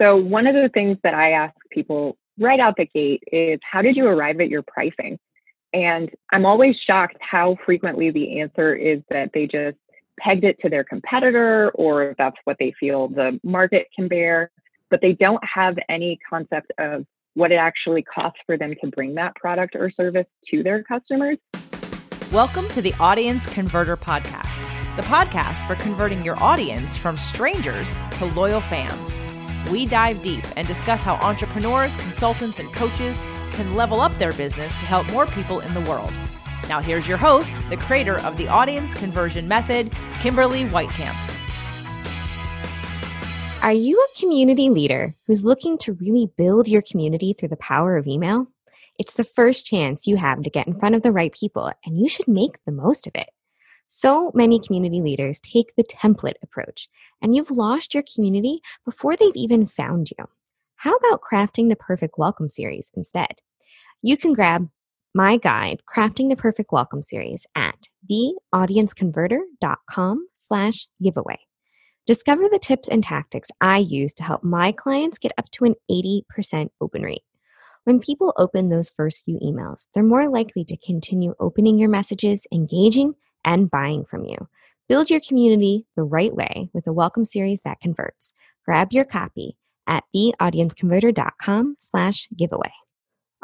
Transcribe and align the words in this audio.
So, 0.00 0.16
one 0.16 0.46
of 0.48 0.54
the 0.54 0.68
things 0.74 0.98
that 1.04 1.14
I 1.14 1.32
ask 1.32 1.54
people 1.70 2.16
right 2.38 2.58
out 2.58 2.76
the 2.76 2.86
gate 2.86 3.22
is 3.30 3.60
how 3.70 3.80
did 3.80 3.96
you 3.96 4.06
arrive 4.06 4.40
at 4.40 4.48
your 4.48 4.62
pricing? 4.62 5.18
And 5.72 6.10
I'm 6.32 6.44
always 6.44 6.74
shocked 6.84 7.16
how 7.20 7.56
frequently 7.64 8.10
the 8.10 8.40
answer 8.40 8.74
is 8.74 9.02
that 9.10 9.30
they 9.32 9.46
just 9.46 9.76
pegged 10.18 10.44
it 10.44 10.58
to 10.62 10.68
their 10.68 10.84
competitor 10.84 11.70
or 11.74 12.14
that's 12.18 12.36
what 12.44 12.56
they 12.58 12.72
feel 12.78 13.08
the 13.08 13.38
market 13.44 13.86
can 13.94 14.08
bear, 14.08 14.50
but 14.90 15.00
they 15.00 15.12
don't 15.12 15.42
have 15.44 15.76
any 15.88 16.18
concept 16.28 16.72
of 16.78 17.06
what 17.34 17.52
it 17.52 17.56
actually 17.56 18.02
costs 18.02 18.38
for 18.46 18.56
them 18.56 18.74
to 18.80 18.88
bring 18.88 19.14
that 19.14 19.34
product 19.36 19.76
or 19.76 19.90
service 19.90 20.26
to 20.50 20.62
their 20.64 20.82
customers. 20.82 21.38
Welcome 22.32 22.66
to 22.70 22.82
the 22.82 22.94
Audience 22.98 23.46
Converter 23.46 23.96
Podcast, 23.96 24.96
the 24.96 25.02
podcast 25.02 25.64
for 25.68 25.76
converting 25.76 26.24
your 26.24 26.40
audience 26.42 26.96
from 26.96 27.16
strangers 27.16 27.94
to 28.18 28.26
loyal 28.26 28.60
fans. 28.60 29.33
We 29.70 29.86
dive 29.86 30.22
deep 30.22 30.44
and 30.56 30.66
discuss 30.66 31.00
how 31.00 31.14
entrepreneurs, 31.14 31.96
consultants, 31.96 32.58
and 32.58 32.72
coaches 32.72 33.18
can 33.52 33.74
level 33.74 34.00
up 34.00 34.16
their 34.18 34.32
business 34.32 34.72
to 34.80 34.86
help 34.86 35.10
more 35.10 35.26
people 35.26 35.60
in 35.60 35.72
the 35.74 35.80
world. 35.82 36.12
Now, 36.68 36.80
here's 36.80 37.06
your 37.06 37.18
host, 37.18 37.52
the 37.70 37.76
creator 37.76 38.18
of 38.20 38.36
the 38.36 38.48
audience 38.48 38.94
conversion 38.94 39.48
method, 39.48 39.92
Kimberly 40.20 40.64
Weitkamp. 40.64 41.14
Are 43.62 43.72
you 43.72 43.98
a 43.98 44.20
community 44.20 44.68
leader 44.68 45.14
who's 45.26 45.44
looking 45.44 45.78
to 45.78 45.94
really 45.94 46.30
build 46.36 46.68
your 46.68 46.82
community 46.82 47.32
through 47.32 47.48
the 47.48 47.56
power 47.56 47.96
of 47.96 48.06
email? 48.06 48.46
It's 48.98 49.14
the 49.14 49.24
first 49.24 49.66
chance 49.66 50.06
you 50.06 50.16
have 50.16 50.42
to 50.42 50.50
get 50.50 50.66
in 50.66 50.78
front 50.78 50.94
of 50.94 51.02
the 51.02 51.12
right 51.12 51.32
people, 51.32 51.72
and 51.84 51.98
you 51.98 52.08
should 52.08 52.28
make 52.28 52.58
the 52.64 52.72
most 52.72 53.06
of 53.06 53.14
it. 53.14 53.30
So 53.96 54.32
many 54.34 54.58
community 54.58 55.00
leaders 55.00 55.38
take 55.38 55.76
the 55.76 55.84
template 55.84 56.34
approach, 56.42 56.88
and 57.22 57.32
you've 57.32 57.52
lost 57.52 57.94
your 57.94 58.02
community 58.12 58.60
before 58.84 59.14
they've 59.14 59.36
even 59.36 59.66
found 59.66 60.10
you. 60.10 60.24
How 60.74 60.96
about 60.96 61.20
crafting 61.20 61.68
the 61.68 61.76
perfect 61.76 62.18
welcome 62.18 62.50
series 62.50 62.90
instead? 62.96 63.36
You 64.02 64.16
can 64.16 64.32
grab 64.32 64.68
my 65.14 65.36
guide, 65.36 65.82
Crafting 65.88 66.28
the 66.28 66.34
Perfect 66.34 66.72
Welcome 66.72 67.04
Series, 67.04 67.46
at 67.54 67.86
theaudienceconverter.com 68.10 70.26
slash 70.34 70.88
giveaway. 71.00 71.38
Discover 72.04 72.48
the 72.48 72.58
tips 72.58 72.88
and 72.88 73.04
tactics 73.04 73.52
I 73.60 73.78
use 73.78 74.12
to 74.14 74.24
help 74.24 74.42
my 74.42 74.72
clients 74.72 75.20
get 75.20 75.30
up 75.38 75.48
to 75.52 75.66
an 75.66 75.76
80% 75.88 76.70
open 76.80 77.02
rate. 77.02 77.22
When 77.84 78.00
people 78.00 78.34
open 78.38 78.70
those 78.70 78.90
first 78.90 79.24
few 79.24 79.38
emails, 79.38 79.86
they're 79.94 80.02
more 80.02 80.28
likely 80.28 80.64
to 80.64 80.76
continue 80.78 81.36
opening 81.38 81.78
your 81.78 81.90
messages, 81.90 82.44
engaging, 82.52 83.14
and 83.44 83.70
buying 83.70 84.04
from 84.04 84.24
you. 84.24 84.48
Build 84.88 85.10
your 85.10 85.20
community 85.20 85.86
the 85.96 86.02
right 86.02 86.34
way 86.34 86.68
with 86.72 86.86
a 86.86 86.92
welcome 86.92 87.24
series 87.24 87.62
that 87.62 87.80
converts. 87.80 88.32
Grab 88.64 88.92
your 88.92 89.04
copy 89.04 89.56
at 89.86 90.04
theaudienceconverter.com 90.14 91.76
slash 91.78 92.28
giveaway. 92.36 92.72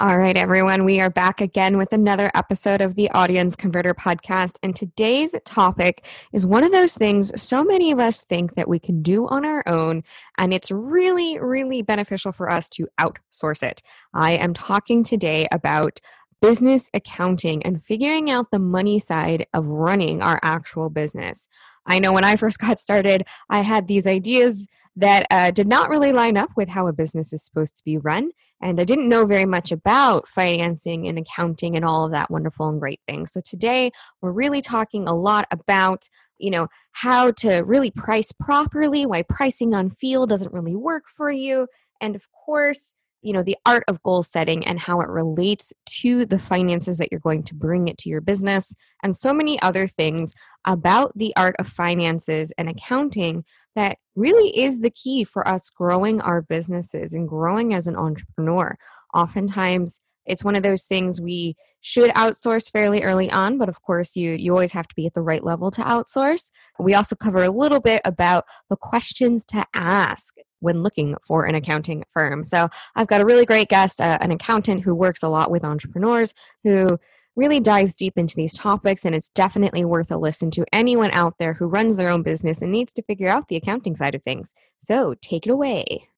All 0.03 0.17
right, 0.17 0.35
everyone, 0.35 0.87
we 0.87 0.99
are 0.99 1.11
back 1.11 1.43
again 1.43 1.77
with 1.77 1.93
another 1.93 2.31
episode 2.35 2.81
of 2.81 2.95
the 2.95 3.11
Audience 3.11 3.55
Converter 3.55 3.93
podcast. 3.93 4.59
And 4.63 4.75
today's 4.75 5.35
topic 5.45 6.07
is 6.33 6.47
one 6.47 6.65
of 6.65 6.73
those 6.73 6.95
things 6.95 7.39
so 7.39 7.63
many 7.63 7.93
of 7.93 7.99
us 7.99 8.23
think 8.23 8.55
that 8.55 8.67
we 8.67 8.79
can 8.79 9.03
do 9.03 9.27
on 9.29 9.45
our 9.45 9.63
own, 9.69 10.03
and 10.39 10.55
it's 10.55 10.71
really, 10.71 11.39
really 11.39 11.83
beneficial 11.83 12.33
for 12.33 12.51
us 12.51 12.71
to 12.71 12.89
outsource 12.99 13.63
it. 13.63 13.83
I 14.15 14.33
am 14.33 14.55
talking 14.55 15.05
today 15.05 15.47
about 15.53 16.01
business 16.41 16.91
accounting 16.95 17.63
and 17.65 17.83
figuring 17.83 18.31
out 18.31 18.51
the 18.51 18.59
money 18.59 18.99
side 18.99 19.47
of 19.53 19.67
running 19.67 20.23
our 20.23 20.41
actual 20.43 20.91
business. 20.91 21.49
I 21.87 21.99
know 21.99 22.13
when 22.13 22.25
I 22.25 22.37
first 22.37 22.59
got 22.61 22.79
started, 22.79 23.25
I 23.49 23.61
had 23.61 23.89
these 23.89 24.07
ideas 24.07 24.67
that 24.97 25.27
uh, 25.31 25.51
did 25.51 25.69
not 25.69 25.89
really 25.89 26.13
line 26.13 26.37
up 26.37 26.51
with 26.57 26.69
how 26.71 26.87
a 26.87 26.93
business 26.93 27.33
is 27.33 27.45
supposed 27.45 27.77
to 27.77 27.85
be 27.85 27.97
run. 27.97 28.31
And 28.61 28.79
I 28.79 28.85
didn't 28.85 29.09
know 29.09 29.25
very 29.25 29.47
much 29.47 29.73
about 29.73 30.29
financing 30.29 31.07
and 31.09 31.19
accounting 31.19 31.77
and 31.77 31.85
all 31.85 32.05
of 32.05 32.13
that 32.13 32.31
wonderful 32.31 32.69
and 32.69 32.81
great 32.81 33.01
things. 33.07 33.33
So 33.33 33.41
today 33.41 33.93
we're 34.21 34.33
really 34.33 34.61
talking 34.61 35.09
a 35.09 35.15
lot 35.15 35.47
about 35.51 36.09
you 36.41 36.51
know 36.51 36.69
how 36.93 37.31
to 37.31 37.59
really 37.59 37.91
price 37.91 38.33
properly 38.33 39.05
why 39.07 39.23
pricing 39.23 39.75
on 39.75 39.91
feel 39.91 40.27
doesn't 40.27 40.53
really 40.53 40.75
work 40.75 41.05
for 41.07 41.31
you 41.31 41.69
and 42.01 42.17
of 42.17 42.27
course 42.33 42.95
you 43.23 43.33
know 43.33 43.43
the 43.43 43.57
art 43.67 43.85
of 43.89 44.03
goal 44.03 44.23
setting 44.23 44.67
and 44.67 44.81
how 44.81 45.01
it 45.01 45.09
relates 45.09 45.73
to 45.87 46.25
the 46.25 46.39
finances 46.39 46.99
that 46.99 47.09
you're 47.11 47.21
going 47.21 47.43
to 47.43 47.55
bring 47.55 47.89
it 47.89 47.99
to 47.99 48.09
your 48.09 48.21
business 48.21 48.75
and 49.03 49.15
so 49.15 49.33
many 49.33 49.61
other 49.61 49.87
things 49.87 50.33
about 50.65 51.17
the 51.17 51.33
art 51.37 51.57
of 51.59 51.67
finances 51.67 52.53
and 52.59 52.69
accounting 52.69 53.45
that 53.77 53.99
really 54.17 54.59
is 54.59 54.81
the 54.81 54.91
key 54.91 55.25
for 55.25 55.47
us 55.47 55.71
growing 55.71 56.21
our 56.21 56.43
businesses 56.43 57.15
and 57.15 57.29
growing 57.29 57.73
as 57.73 57.87
an 57.87 57.97
entrepreneur. 57.97 58.77
Oftentimes 59.15 60.01
it's 60.27 60.45
one 60.45 60.55
of 60.55 60.63
those 60.63 60.85
things 60.85 61.21
we 61.21 61.57
should 61.81 62.11
outsource 62.11 62.71
fairly 62.71 63.03
early 63.03 63.31
on 63.31 63.57
but 63.57 63.69
of 63.69 63.81
course 63.83 64.15
you 64.17 64.33
you 64.33 64.53
always 64.53 64.73
have 64.73 64.87
to 64.87 64.95
be 64.95 65.07
at 65.07 65.15
the 65.15 65.23
right 65.23 65.45
level 65.45 65.71
to 65.71 65.83
outsource. 65.83 66.51
We 66.79 66.95
also 66.95 67.17
cover 67.17 67.43
a 67.43 67.51
little 67.51 67.81
bit 67.81 68.03
about 68.05 68.45
the 68.69 68.77
questions 68.77 69.45
to 69.47 69.65
ask 69.75 70.35
when 70.61 70.83
looking 70.83 71.17
for 71.23 71.45
an 71.45 71.55
accounting 71.55 72.05
firm. 72.11 72.45
So 72.45 72.69
i've 72.97 73.07
got 73.07 73.21
a 73.21 73.25
really 73.25 73.47
great 73.47 73.69
guest 73.69 74.01
uh, 74.01 74.19
an 74.21 74.31
accountant 74.31 74.83
who 74.83 74.95
works 74.95 75.23
a 75.23 75.29
lot 75.29 75.51
with 75.51 75.65
entrepreneurs 75.65 76.35
who 76.65 76.99
really 77.37 77.61
dives 77.61 77.95
deep 77.95 78.19
into 78.19 78.35
these 78.37 78.55
topics 78.55 79.05
and 79.05 79.15
it's 79.15 79.31
definitely 79.31 79.85
worth 79.85 80.11
a 80.11 80.17
listen 80.17 80.51
to 80.51 80.65
anyone 80.73 81.11
out 81.13 81.37
there 81.39 81.55
who 81.55 81.67
runs 81.67 81.97
their 81.97 82.11
own 82.11 82.23
business 82.23 82.61
and 82.61 82.73
needs 82.73 82.93
to 82.93 83.03
figure 83.03 83.29
out 83.29 83.49
the 83.49 83.57
accounting 83.57 83.97
side 83.97 84.15
of 84.15 84.23
things. 84.23 84.53
So 84.81 85.15
take 85.23 85.47
it 85.47 85.51
away 85.51 86.10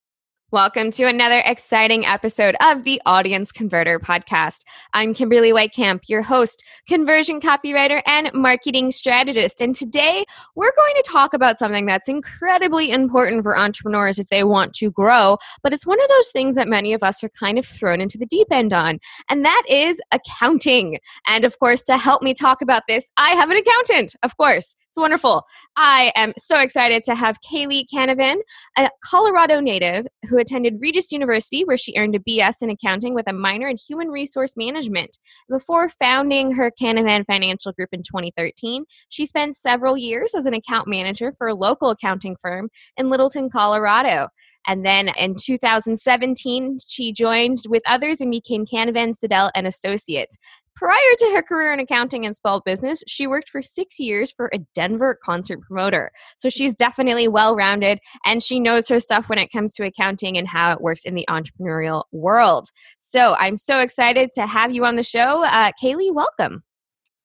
Welcome 0.52 0.90
to 0.90 1.04
another 1.04 1.40
exciting 1.46 2.04
episode 2.04 2.56
of 2.62 2.84
the 2.84 3.00
Audience 3.06 3.52
Converter 3.52 3.98
podcast. 3.98 4.64
I'm 4.92 5.14
Kimberly 5.14 5.50
Weitkamp, 5.50 6.10
your 6.10 6.20
host, 6.20 6.62
conversion 6.86 7.40
copywriter, 7.40 8.02
and 8.04 8.30
marketing 8.34 8.90
strategist. 8.90 9.62
And 9.62 9.74
today 9.74 10.26
we're 10.54 10.74
going 10.76 10.94
to 10.96 11.04
talk 11.10 11.32
about 11.32 11.58
something 11.58 11.86
that's 11.86 12.06
incredibly 12.06 12.90
important 12.90 13.44
for 13.44 13.56
entrepreneurs 13.56 14.18
if 14.18 14.28
they 14.28 14.44
want 14.44 14.74
to 14.74 14.90
grow, 14.90 15.38
but 15.62 15.72
it's 15.72 15.86
one 15.86 16.02
of 16.02 16.08
those 16.10 16.28
things 16.32 16.54
that 16.56 16.68
many 16.68 16.92
of 16.92 17.02
us 17.02 17.24
are 17.24 17.30
kind 17.30 17.58
of 17.58 17.64
thrown 17.64 18.02
into 18.02 18.18
the 18.18 18.26
deep 18.26 18.48
end 18.50 18.74
on, 18.74 18.98
and 19.30 19.46
that 19.46 19.62
is 19.70 20.02
accounting. 20.12 20.98
And 21.26 21.46
of 21.46 21.58
course, 21.60 21.82
to 21.84 21.96
help 21.96 22.20
me 22.20 22.34
talk 22.34 22.60
about 22.60 22.82
this, 22.86 23.10
I 23.16 23.30
have 23.30 23.50
an 23.50 23.56
accountant, 23.56 24.16
of 24.22 24.36
course. 24.36 24.76
It's 24.92 25.00
wonderful. 25.00 25.46
I 25.74 26.12
am 26.16 26.34
so 26.36 26.60
excited 26.60 27.02
to 27.04 27.14
have 27.14 27.38
Kaleigh 27.40 27.86
Canavan, 27.90 28.36
a 28.76 28.90
Colorado 29.02 29.58
native 29.58 30.06
who 30.28 30.36
attended 30.36 30.82
Regis 30.82 31.10
University, 31.10 31.64
where 31.64 31.78
she 31.78 31.94
earned 31.96 32.14
a 32.14 32.18
BS 32.18 32.60
in 32.60 32.68
accounting 32.68 33.14
with 33.14 33.26
a 33.26 33.32
minor 33.32 33.68
in 33.68 33.78
human 33.78 34.08
resource 34.08 34.54
management. 34.54 35.16
Before 35.48 35.88
founding 35.88 36.52
her 36.52 36.70
Canavan 36.78 37.24
Financial 37.24 37.72
Group 37.72 37.88
in 37.92 38.02
2013, 38.02 38.84
she 39.08 39.24
spent 39.24 39.56
several 39.56 39.96
years 39.96 40.34
as 40.34 40.44
an 40.44 40.52
account 40.52 40.88
manager 40.88 41.32
for 41.32 41.46
a 41.46 41.54
local 41.54 41.88
accounting 41.88 42.36
firm 42.38 42.68
in 42.98 43.08
Littleton, 43.08 43.48
Colorado. 43.48 44.28
And 44.66 44.84
then 44.84 45.08
in 45.18 45.34
2017, 45.34 46.78
she 46.86 47.12
joined 47.12 47.58
with 47.68 47.82
others 47.86 48.20
and 48.20 48.30
became 48.30 48.64
Canavan 48.64 49.14
Siddell 49.18 49.50
and 49.54 49.66
Associates. 49.66 50.36
Prior 50.74 51.14
to 51.18 51.32
her 51.34 51.42
career 51.42 51.72
in 51.72 51.80
accounting 51.80 52.24
and 52.24 52.34
small 52.34 52.60
business, 52.60 53.02
she 53.06 53.26
worked 53.26 53.50
for 53.50 53.62
six 53.62 53.98
years 53.98 54.32
for 54.32 54.50
a 54.52 54.58
Denver 54.74 55.18
concert 55.22 55.60
promoter. 55.60 56.10
So 56.38 56.48
she's 56.48 56.74
definitely 56.74 57.28
well 57.28 57.54
rounded 57.54 57.98
and 58.24 58.42
she 58.42 58.58
knows 58.58 58.88
her 58.88 58.98
stuff 58.98 59.28
when 59.28 59.38
it 59.38 59.52
comes 59.52 59.74
to 59.74 59.84
accounting 59.84 60.38
and 60.38 60.48
how 60.48 60.72
it 60.72 60.80
works 60.80 61.04
in 61.04 61.14
the 61.14 61.26
entrepreneurial 61.28 62.04
world. 62.10 62.68
So 62.98 63.36
I'm 63.38 63.56
so 63.56 63.80
excited 63.80 64.30
to 64.32 64.46
have 64.46 64.74
you 64.74 64.84
on 64.86 64.96
the 64.96 65.02
show. 65.02 65.44
Uh, 65.44 65.72
Kaleigh, 65.80 66.12
welcome. 66.12 66.62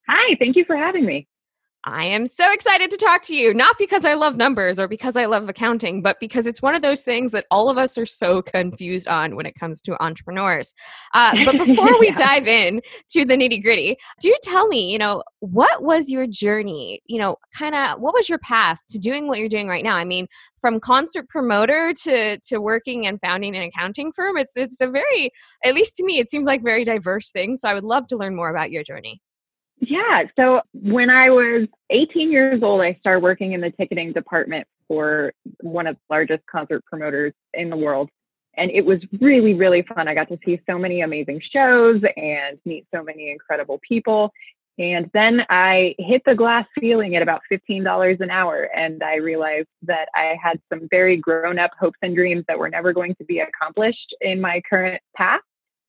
Hi, 0.07 0.35
thank 0.39 0.55
you 0.55 0.65
for 0.65 0.75
having 0.75 1.05
me. 1.05 1.27
I 1.89 2.03
am 2.03 2.27
so 2.27 2.51
excited 2.51 2.91
to 2.91 2.97
talk 2.97 3.21
to 3.23 3.35
you, 3.35 3.53
not 3.53 3.77
because 3.77 4.03
I 4.03 4.13
love 4.13 4.35
numbers 4.35 4.77
or 4.77 4.89
because 4.89 5.15
I 5.15 5.25
love 5.25 5.47
accounting, 5.47 6.01
but 6.01 6.19
because 6.19 6.45
it's 6.45 6.61
one 6.61 6.75
of 6.75 6.81
those 6.81 7.01
things 7.01 7.31
that 7.31 7.45
all 7.49 7.69
of 7.69 7.77
us 7.77 7.97
are 7.97 8.05
so 8.05 8.41
confused 8.41 9.07
on 9.07 9.37
when 9.37 9.45
it 9.45 9.55
comes 9.55 9.79
to 9.83 10.03
entrepreneurs. 10.03 10.73
Uh, 11.13 11.33
but 11.45 11.57
before 11.65 11.97
we 11.97 12.11
dive 12.11 12.45
in 12.45 12.81
to 13.11 13.23
the 13.23 13.35
nitty 13.35 13.63
gritty, 13.63 13.95
do 14.19 14.35
tell 14.43 14.67
me, 14.67 14.91
you 14.91 14.97
know, 14.97 15.23
what 15.39 15.81
was 15.81 16.09
your 16.09 16.27
journey? 16.27 17.01
You 17.05 17.19
know, 17.19 17.37
kind 17.57 17.73
of 17.73 18.01
what 18.01 18.13
was 18.13 18.27
your 18.27 18.39
path 18.39 18.81
to 18.89 18.99
doing 18.99 19.29
what 19.29 19.39
you're 19.39 19.47
doing 19.47 19.69
right 19.69 19.83
now? 19.83 19.95
I 19.95 20.03
mean, 20.03 20.27
from 20.59 20.81
concert 20.81 21.29
promoter 21.29 21.93
to 22.03 22.37
to 22.37 22.57
working 22.59 23.07
and 23.07 23.17
founding 23.21 23.55
an 23.55 23.63
accounting 23.63 24.11
firm, 24.11 24.35
it's 24.35 24.57
it's 24.57 24.81
a 24.81 24.87
very, 24.87 25.31
at 25.63 25.73
least 25.73 25.95
to 25.95 26.03
me, 26.03 26.19
it 26.19 26.29
seems 26.29 26.47
like 26.47 26.61
very 26.63 26.83
diverse 26.83 27.31
thing. 27.31 27.55
So 27.55 27.69
I 27.69 27.73
would 27.73 27.85
love 27.85 28.07
to 28.07 28.17
learn 28.17 28.35
more 28.35 28.49
about 28.49 28.71
your 28.71 28.83
journey. 28.83 29.21
Yeah. 29.79 30.23
So 30.35 30.61
when 30.73 31.09
I 31.09 31.29
was 31.29 31.67
18 31.89 32.31
years 32.31 32.63
old, 32.63 32.81
I 32.81 32.97
started 32.99 33.21
working 33.21 33.53
in 33.53 33.61
the 33.61 33.71
ticketing 33.71 34.11
department 34.11 34.67
for 34.87 35.33
one 35.61 35.87
of 35.87 35.95
the 35.95 36.01
largest 36.09 36.43
concert 36.47 36.83
promoters 36.85 37.33
in 37.53 37.69
the 37.69 37.77
world. 37.77 38.09
And 38.55 38.71
it 38.71 38.85
was 38.85 38.99
really, 39.19 39.53
really 39.53 39.83
fun. 39.83 40.07
I 40.07 40.15
got 40.15 40.29
to 40.29 40.39
see 40.43 40.59
so 40.67 40.79
many 40.79 41.01
amazing 41.01 41.41
shows 41.53 42.01
and 42.15 42.57
meet 42.65 42.87
so 42.93 43.03
many 43.03 43.29
incredible 43.29 43.79
people. 43.87 44.31
And 44.79 45.09
then 45.13 45.41
I 45.49 45.95
hit 45.99 46.23
the 46.25 46.35
glass 46.35 46.65
ceiling 46.79 47.15
at 47.15 47.21
about 47.21 47.41
$15 47.51 48.19
an 48.19 48.29
hour. 48.31 48.63
And 48.75 49.03
I 49.03 49.15
realized 49.15 49.67
that 49.83 50.07
I 50.15 50.37
had 50.41 50.59
some 50.71 50.87
very 50.89 51.17
grown 51.17 51.59
up 51.59 51.71
hopes 51.79 51.97
and 52.01 52.15
dreams 52.15 52.45
that 52.47 52.57
were 52.57 52.69
never 52.69 52.93
going 52.93 53.15
to 53.15 53.25
be 53.25 53.39
accomplished 53.39 54.15
in 54.21 54.41
my 54.41 54.61
current 54.67 55.01
path. 55.15 55.41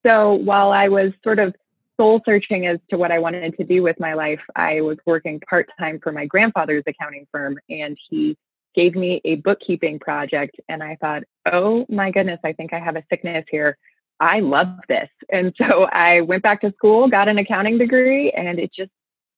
So 0.06 0.34
while 0.34 0.72
I 0.72 0.88
was 0.88 1.12
sort 1.24 1.38
of 1.38 1.54
soul 1.98 2.22
searching 2.24 2.66
as 2.66 2.78
to 2.90 2.96
what 2.96 3.12
I 3.12 3.18
wanted 3.18 3.56
to 3.56 3.64
do 3.64 3.82
with 3.82 4.00
my 4.00 4.14
life, 4.14 4.40
I 4.56 4.80
was 4.80 4.96
working 5.04 5.40
part 5.40 5.68
time 5.78 5.98
for 6.02 6.12
my 6.12 6.26
grandfather's 6.26 6.84
accounting 6.86 7.26
firm. 7.32 7.58
And 7.68 7.98
he 8.08 8.36
gave 8.74 8.94
me 8.94 9.20
a 9.24 9.36
bookkeeping 9.36 9.98
project. 9.98 10.56
And 10.68 10.82
I 10.82 10.96
thought, 11.00 11.24
oh 11.50 11.84
my 11.88 12.10
goodness, 12.10 12.40
I 12.44 12.52
think 12.52 12.72
I 12.72 12.78
have 12.78 12.96
a 12.96 13.02
sickness 13.10 13.44
here. 13.50 13.76
I 14.20 14.40
love 14.40 14.68
this. 14.88 15.08
And 15.30 15.54
so 15.58 15.84
I 15.84 16.22
went 16.22 16.42
back 16.42 16.62
to 16.62 16.72
school, 16.72 17.08
got 17.08 17.28
an 17.28 17.38
accounting 17.38 17.76
degree, 17.76 18.30
and 18.30 18.58
it 18.58 18.70
just, 18.74 18.90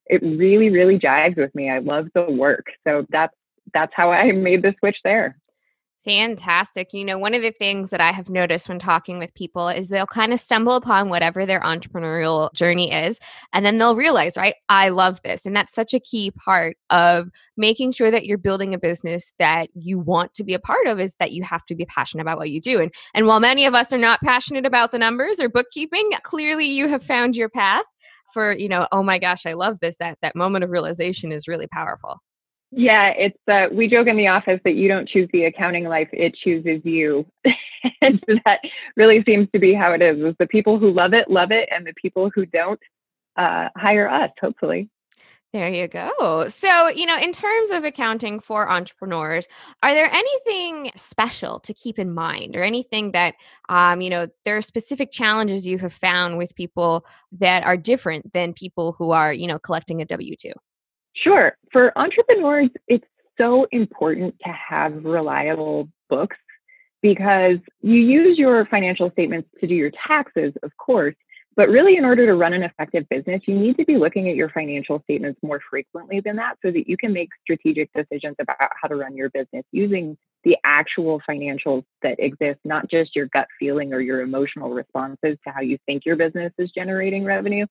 it 0.07 0.23
really, 0.23 0.71
really 0.71 0.99
jives 0.99 1.37
with 1.37 1.53
me. 1.55 1.69
I 1.69 1.79
love 1.79 2.09
the 2.15 2.31
work. 2.31 2.67
So 2.87 3.07
that's, 3.11 3.35
that's 3.75 3.93
how 3.95 4.11
I 4.11 4.31
made 4.33 4.63
the 4.63 4.75
switch 4.79 4.99
there. 5.03 5.40
Fantastic. 6.05 6.95
You 6.95 7.05
know, 7.05 7.19
one 7.19 7.35
of 7.35 7.43
the 7.43 7.51
things 7.51 7.91
that 7.91 8.01
I 8.01 8.11
have 8.11 8.31
noticed 8.31 8.71
when 8.71 8.79
talking 8.79 9.19
with 9.19 9.35
people 9.35 9.69
is 9.69 9.89
they'll 9.89 10.07
kind 10.07 10.33
of 10.33 10.41
stumble 10.41 10.75
upon 10.75 11.11
whatever 11.11 11.45
their 11.45 11.61
entrepreneurial 11.61 12.51
journey 12.55 12.91
is, 12.91 13.19
and 13.53 13.67
then 13.67 13.77
they'll 13.77 13.95
realize, 13.95 14.35
right, 14.39 14.55
I 14.71 14.89
love 14.89 15.21
this. 15.25 15.45
And 15.45 15.55
that's 15.55 15.75
such 15.75 15.93
a 15.93 16.01
key 16.01 16.31
part 16.31 16.79
of 16.89 17.29
making 17.59 17.93
sure 17.93 18.11
that 18.11 18.25
you're 18.25 18.39
building 18.39 18.73
a 18.73 18.79
business 18.79 19.35
that 19.39 19.69
you 19.75 19.99
want 19.99 20.33
to 20.35 20.45
be 20.45 20.55
a 20.55 20.59
part 20.59 20.87
of 20.87 20.99
is 20.99 21.17
that 21.21 21.33
you 21.33 21.43
have 21.43 21.67
to 21.67 21.75
be 21.75 21.85
passionate 21.85 22.23
about 22.23 22.39
what 22.39 22.51
you 22.51 22.63
do. 22.63 22.81
And, 22.81 22.91
and 23.13 23.27
while 23.27 23.41
many 23.41 23.67
of 23.67 23.75
us 23.75 23.93
are 23.93 23.99
not 23.99 24.23
passionate 24.23 24.65
about 24.65 24.93
the 24.93 24.99
numbers 24.99 25.39
or 25.39 25.51
bookkeeping, 25.51 26.13
clearly 26.23 26.65
you 26.65 26.89
have 26.89 27.03
found 27.03 27.37
your 27.37 27.51
path 27.51 27.85
for, 28.33 28.53
you 28.57 28.71
know, 28.71 28.89
oh 28.91 29.03
my 29.03 29.19
gosh, 29.19 29.45
I 29.45 29.53
love 29.53 29.81
this. 29.81 29.97
That 29.99 30.17
that 30.23 30.35
moment 30.35 30.65
of 30.65 30.71
realization 30.71 31.31
is 31.31 31.47
really 31.47 31.67
powerful. 31.67 32.23
Yeah, 32.73 33.13
it's 33.17 33.39
uh, 33.49 33.67
we 33.73 33.89
joke 33.89 34.07
in 34.07 34.17
the 34.17 34.29
office 34.29 34.61
that 34.65 34.75
you 34.75 34.87
don't 34.87 35.09
choose 35.09 35.29
the 35.33 35.45
accounting 35.45 35.85
life; 35.85 36.09
it 36.13 36.37
chooses 36.37 36.81
you. 36.85 37.27
and 38.01 38.23
that 38.45 38.61
really 38.97 39.25
seems 39.25 39.49
to 39.53 39.59
be 39.59 39.75
how 39.75 39.93
it 39.93 40.03
is. 40.03 40.19
Is 40.19 40.37
the 40.39 40.47
people 40.47 40.79
who 40.79 40.93
love 40.93 41.13
it 41.13 41.29
love 41.29 41.51
it, 41.51 41.69
and 41.73 41.85
the 41.85 41.95
people 41.95 42.31
who 42.33 42.47
don't 42.47 42.81
uh, 43.37 43.69
hire 43.77 44.09
us. 44.09 44.31
Hopefully. 44.41 44.89
There 45.53 45.69
you 45.69 45.89
go. 45.89 46.47
So, 46.49 46.89
you 46.91 47.07
know, 47.07 47.19
in 47.19 47.33
terms 47.33 47.71
of 47.71 47.83
accounting 47.83 48.39
for 48.39 48.71
entrepreneurs, 48.71 49.49
are 49.83 49.93
there 49.93 50.09
anything 50.09 50.93
special 50.95 51.59
to 51.61 51.75
keep 51.75 51.99
in 51.99 52.15
mind 52.15 52.55
or 52.55 52.63
anything 52.63 53.11
that, 53.13 53.35
um, 53.69 54.01
you 54.01 54.11
know, 54.11 54.29
there 54.45 54.57
are 54.57 54.63
specific 54.63 55.11
challenges 55.11 55.67
you 55.67 55.79
have 55.79 55.93
found 55.93 56.39
with 56.39 56.55
people 56.55 57.05
that 57.33 57.65
are 57.65 57.77
different 57.77 58.33
than 58.33 58.53
people 58.53 58.95
who 58.97 59.11
are, 59.11 59.33
you 59.33 59.49
know, 59.49 59.59
collecting 59.59 60.01
a 60.01 60.05
W 60.05 60.37
2? 60.37 60.53
Sure. 61.15 61.57
For 61.73 61.97
entrepreneurs, 61.99 62.71
it's 62.89 63.07
so 63.39 63.67
important 63.73 64.35
to 64.45 64.53
have 64.53 65.05
reliable 65.05 65.89
books 66.09 66.37
because 67.03 67.57
you 67.81 67.95
use 68.01 68.39
your 68.39 68.67
financial 68.67 69.11
statements 69.13 69.49
to 69.61 69.67
do 69.67 69.75
your 69.75 69.91
taxes, 70.07 70.53
of 70.63 70.77
course. 70.77 71.15
But 71.57 71.69
really, 71.69 71.97
in 71.97 72.05
order 72.05 72.27
to 72.27 72.35
run 72.35 72.53
an 72.53 72.63
effective 72.63 73.09
business, 73.09 73.43
you 73.47 73.59
need 73.59 73.77
to 73.79 73.85
be 73.85 73.97
looking 73.97 74.29
at 74.29 74.37
your 74.37 74.49
financial 74.51 75.03
statements 75.03 75.41
more 75.43 75.61
frequently 75.69 76.21
than 76.21 76.37
that 76.37 76.57
so 76.65 76.71
that 76.71 76.89
you 76.89 76.97
can 76.97 77.13
make 77.13 77.29
strategic 77.43 77.91
decisions 77.93 78.37
about 78.39 78.57
how 78.81 78.89
to 78.89 78.95
run 78.95 79.17
your 79.17 79.31
business 79.31 79.65
using 79.73 80.17
the 80.45 80.57
actual 80.65 81.21
financials 81.29 81.85
that 82.03 82.19
exist, 82.19 82.61
not 82.65 82.89
just 82.89 83.17
your 83.17 83.27
gut 83.27 83.49
feeling 83.59 83.93
or 83.93 84.01
your 84.01 84.21
emotional 84.21 84.71
responses 84.71 85.37
to 85.45 85.53
how 85.53 85.61
you 85.61 85.77
think 85.87 86.07
your 86.07 86.17
business 86.17 86.53
is 86.57 86.71
generating 86.71 87.25
revenue. 87.25 87.67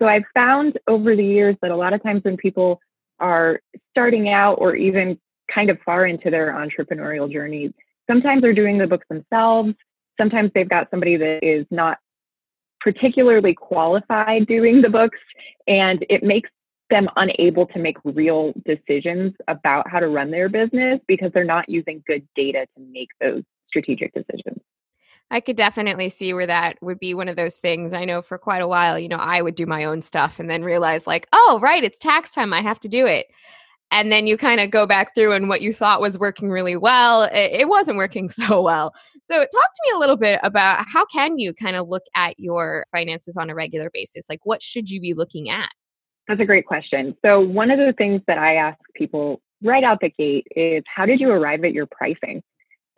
So 0.00 0.08
I've 0.08 0.24
found 0.34 0.78
over 0.88 1.14
the 1.14 1.24
years 1.24 1.56
that 1.62 1.70
a 1.70 1.76
lot 1.76 1.92
of 1.92 2.02
times 2.02 2.24
when 2.24 2.36
people 2.36 2.80
are 3.18 3.60
starting 3.90 4.30
out 4.30 4.54
or 4.54 4.74
even 4.74 5.18
kind 5.52 5.68
of 5.68 5.78
far 5.84 6.06
into 6.06 6.30
their 6.30 6.52
entrepreneurial 6.52 7.30
journey, 7.30 7.74
sometimes 8.08 8.40
they're 8.40 8.54
doing 8.54 8.78
the 8.78 8.86
books 8.86 9.06
themselves. 9.10 9.74
Sometimes 10.18 10.50
they've 10.54 10.68
got 10.68 10.88
somebody 10.90 11.16
that 11.16 11.44
is 11.44 11.66
not 11.70 11.98
particularly 12.80 13.54
qualified 13.54 14.46
doing 14.46 14.80
the 14.80 14.88
books, 14.88 15.18
and 15.66 16.04
it 16.08 16.22
makes 16.22 16.48
them 16.88 17.08
unable 17.16 17.66
to 17.66 17.78
make 17.78 17.96
real 18.04 18.52
decisions 18.64 19.34
about 19.48 19.88
how 19.88 20.00
to 20.00 20.08
run 20.08 20.30
their 20.30 20.48
business 20.48 20.98
because 21.06 21.30
they're 21.32 21.44
not 21.44 21.68
using 21.68 22.02
good 22.06 22.26
data 22.34 22.66
to 22.76 22.82
make 22.90 23.10
those 23.20 23.42
strategic 23.68 24.12
decisions. 24.14 24.60
I 25.30 25.40
could 25.40 25.56
definitely 25.56 26.08
see 26.08 26.34
where 26.34 26.46
that 26.46 26.76
would 26.82 26.98
be 26.98 27.14
one 27.14 27.28
of 27.28 27.36
those 27.36 27.56
things. 27.56 27.92
I 27.92 28.04
know 28.04 28.20
for 28.20 28.36
quite 28.36 28.62
a 28.62 28.68
while, 28.68 28.98
you 28.98 29.08
know, 29.08 29.16
I 29.16 29.42
would 29.42 29.54
do 29.54 29.66
my 29.66 29.84
own 29.84 30.02
stuff 30.02 30.40
and 30.40 30.50
then 30.50 30.64
realize, 30.64 31.06
like, 31.06 31.28
oh, 31.32 31.58
right, 31.62 31.84
it's 31.84 31.98
tax 31.98 32.30
time. 32.30 32.52
I 32.52 32.60
have 32.62 32.80
to 32.80 32.88
do 32.88 33.06
it. 33.06 33.26
And 33.92 34.12
then 34.12 34.26
you 34.26 34.36
kind 34.36 34.60
of 34.60 34.70
go 34.70 34.86
back 34.86 35.14
through 35.14 35.32
and 35.32 35.48
what 35.48 35.62
you 35.62 35.72
thought 35.72 36.00
was 36.00 36.18
working 36.18 36.48
really 36.48 36.76
well, 36.76 37.28
it, 37.32 37.68
wasn't 37.68 37.96
working 37.96 38.28
so 38.28 38.60
well. 38.60 38.94
So, 39.22 39.36
talk 39.36 39.48
to 39.50 39.82
me 39.86 39.92
a 39.94 39.98
little 39.98 40.16
bit 40.16 40.40
about 40.42 40.84
how 40.88 41.04
can 41.06 41.38
you 41.38 41.52
kind 41.52 41.76
of 41.76 41.88
look 41.88 42.04
at 42.14 42.38
your 42.38 42.84
finances 42.90 43.36
on 43.36 43.50
a 43.50 43.54
regular 43.54 43.90
basis? 43.92 44.26
Like, 44.28 44.40
what 44.44 44.62
should 44.62 44.90
you 44.90 45.00
be 45.00 45.14
looking 45.14 45.50
at? 45.50 45.70
That's 46.28 46.40
a 46.40 46.44
great 46.44 46.66
question. 46.66 47.16
So, 47.24 47.40
one 47.40 47.70
of 47.70 47.78
the 47.78 47.92
things 47.92 48.20
that 48.26 48.38
I 48.38 48.56
ask 48.56 48.78
people 48.94 49.40
right 49.62 49.84
out 49.84 50.00
the 50.00 50.10
gate 50.10 50.46
is 50.56 50.82
how 50.86 51.06
did 51.06 51.20
you 51.20 51.30
arrive 51.30 51.64
at 51.64 51.72
your 51.72 51.86
pricing? 51.86 52.42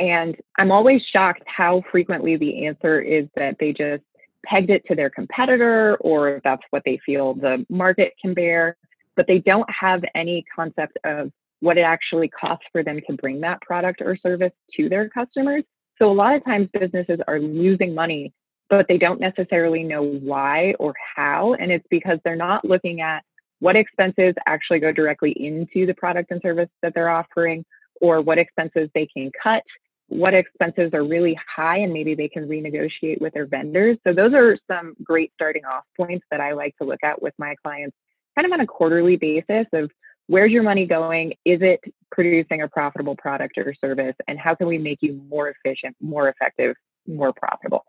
And 0.03 0.37
I'm 0.59 0.73
always 0.73 1.01
shocked 1.13 1.45
how 1.47 1.85
frequently 1.93 2.37
the 2.37 2.67
answer 2.67 3.01
is 3.01 3.29
that 3.37 3.55
they 3.61 3.73
just 3.73 4.03
pegged 4.45 4.69
it 4.69 4.83
to 4.89 4.97
their 4.97 5.09
competitor 5.09 5.97
or 6.01 6.41
that's 6.43 6.65
what 6.71 6.83
they 6.85 6.99
feel 7.07 7.35
the 7.35 7.65
market 7.71 8.13
can 8.21 8.35
bear, 8.35 8.77
but 9.15 9.29
they 9.29 9.39
don't 9.39 9.69
have 9.71 10.03
any 10.17 10.45
concept 10.55 10.99
of 11.05 11.31
what 11.61 11.79
it 11.79 11.83
actually 11.83 12.27
costs 12.29 12.65
for 12.73 12.83
them 12.83 12.99
to 13.07 13.13
bring 13.13 13.43
that 13.43 13.61
product 13.61 14.03
or 14.03 14.17
service 14.17 14.51
to 14.77 14.89
their 14.89 15.09
customers. 15.09 15.63
So 16.01 16.11
a 16.11 16.13
lot 16.13 16.35
of 16.35 16.45
times 16.45 16.69
businesses 16.73 17.21
are 17.29 17.39
losing 17.39 17.95
money, 17.95 18.33
but 18.69 18.87
they 18.89 18.99
don't 18.99 19.21
necessarily 19.21 19.85
know 19.85 20.03
why 20.03 20.75
or 20.81 20.95
how. 21.15 21.55
And 21.55 21.71
it's 21.71 21.87
because 21.91 22.19
they're 22.25 22.35
not 22.35 22.65
looking 22.65 23.03
at 23.03 23.23
what 23.61 23.77
expenses 23.77 24.35
actually 24.49 24.81
go 24.81 24.91
directly 24.91 25.31
into 25.31 25.87
the 25.87 25.95
product 25.95 26.33
and 26.33 26.43
service 26.43 26.71
that 26.83 26.93
they're 26.93 27.09
offering 27.09 27.65
or 28.01 28.21
what 28.21 28.39
expenses 28.39 28.91
they 28.97 29.07
can 29.07 29.31
cut 29.41 29.63
what 30.13 30.35
expenses 30.35 30.91
are 30.93 31.05
really 31.05 31.39
high 31.57 31.79
and 31.79 31.93
maybe 31.93 32.15
they 32.15 32.29
can 32.29 32.47
renegotiate 32.47 33.21
with 33.21 33.33
their 33.33 33.47
vendors. 33.47 33.99
So 34.05 34.13
those 34.13 34.35
are 34.35 34.59
some 34.71 34.95
great 35.03 35.33
starting 35.35 35.65
off 35.65 35.85
points 35.97 36.27
that 36.31 36.41
I 36.41 36.53
like 36.53 36.77
to 36.79 36.85
look 36.85 37.03
at 37.03 37.23
with 37.23 37.35
my 37.39 37.55
clients 37.63 37.97
kind 38.35 38.47
of 38.47 38.53
on 38.53 38.61
a 38.61 38.67
quarterly 38.67 39.17
basis 39.17 39.67
of 39.73 39.91
where's 40.27 40.53
your 40.53 40.63
money 40.63 40.87
going? 40.87 41.33
Is 41.45 41.61
it 41.63 41.81
producing 42.11 42.63
a 42.63 42.69
profitable 42.69 43.17
product 43.17 43.59
or 43.59 43.75
service? 43.81 44.15
And 44.29 44.39
how 44.39 44.55
can 44.55 44.67
we 44.67 44.79
make 44.79 44.99
you 45.03 45.21
more 45.29 45.49
efficient, 45.51 45.97
more 46.01 46.29
effective, 46.29 46.77
more 47.07 47.33
profitable? 47.33 47.85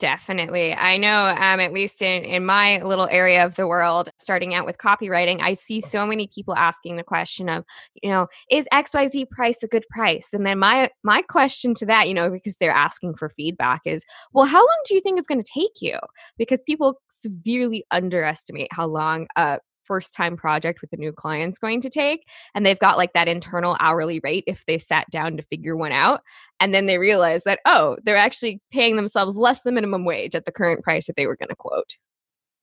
Definitely. 0.00 0.74
I 0.74 0.96
know, 0.96 1.26
um, 1.26 1.60
at 1.60 1.74
least 1.74 2.00
in, 2.00 2.24
in 2.24 2.46
my 2.46 2.82
little 2.82 3.06
area 3.10 3.44
of 3.44 3.56
the 3.56 3.66
world, 3.66 4.08
starting 4.16 4.54
out 4.54 4.64
with 4.64 4.78
copywriting, 4.78 5.42
I 5.42 5.52
see 5.52 5.82
so 5.82 6.06
many 6.06 6.26
people 6.26 6.56
asking 6.56 6.96
the 6.96 7.04
question 7.04 7.50
of, 7.50 7.66
you 8.02 8.08
know, 8.08 8.26
is 8.50 8.66
XYZ 8.72 9.28
price 9.28 9.62
a 9.62 9.68
good 9.68 9.84
price? 9.90 10.32
And 10.32 10.46
then 10.46 10.58
my 10.58 10.88
my 11.04 11.20
question 11.20 11.74
to 11.74 11.86
that, 11.86 12.08
you 12.08 12.14
know, 12.14 12.30
because 12.30 12.56
they're 12.56 12.70
asking 12.72 13.16
for 13.16 13.28
feedback 13.28 13.82
is, 13.84 14.02
well, 14.32 14.46
how 14.46 14.60
long 14.60 14.80
do 14.86 14.94
you 14.94 15.02
think 15.02 15.18
it's 15.18 15.28
going 15.28 15.42
to 15.42 15.52
take 15.52 15.82
you? 15.82 15.98
Because 16.38 16.62
people 16.62 16.94
severely 17.10 17.84
underestimate 17.90 18.68
how 18.72 18.86
long 18.86 19.26
a 19.36 19.58
first 19.90 20.14
time 20.14 20.36
project 20.36 20.80
with 20.80 20.92
a 20.92 20.96
new 20.96 21.10
client's 21.10 21.58
going 21.58 21.80
to 21.80 21.90
take 21.90 22.24
and 22.54 22.64
they've 22.64 22.78
got 22.78 22.96
like 22.96 23.12
that 23.12 23.26
internal 23.26 23.76
hourly 23.80 24.20
rate 24.22 24.44
if 24.46 24.64
they 24.66 24.78
sat 24.78 25.04
down 25.10 25.36
to 25.36 25.42
figure 25.42 25.76
one 25.76 25.90
out 25.90 26.22
and 26.60 26.72
then 26.72 26.86
they 26.86 26.96
realize 26.96 27.42
that 27.42 27.58
oh 27.64 27.96
they're 28.04 28.16
actually 28.16 28.60
paying 28.70 28.94
themselves 28.94 29.36
less 29.36 29.62
than 29.62 29.74
minimum 29.74 30.04
wage 30.04 30.36
at 30.36 30.44
the 30.44 30.52
current 30.52 30.84
price 30.84 31.08
that 31.08 31.16
they 31.16 31.26
were 31.26 31.34
going 31.34 31.48
to 31.48 31.56
quote. 31.56 31.96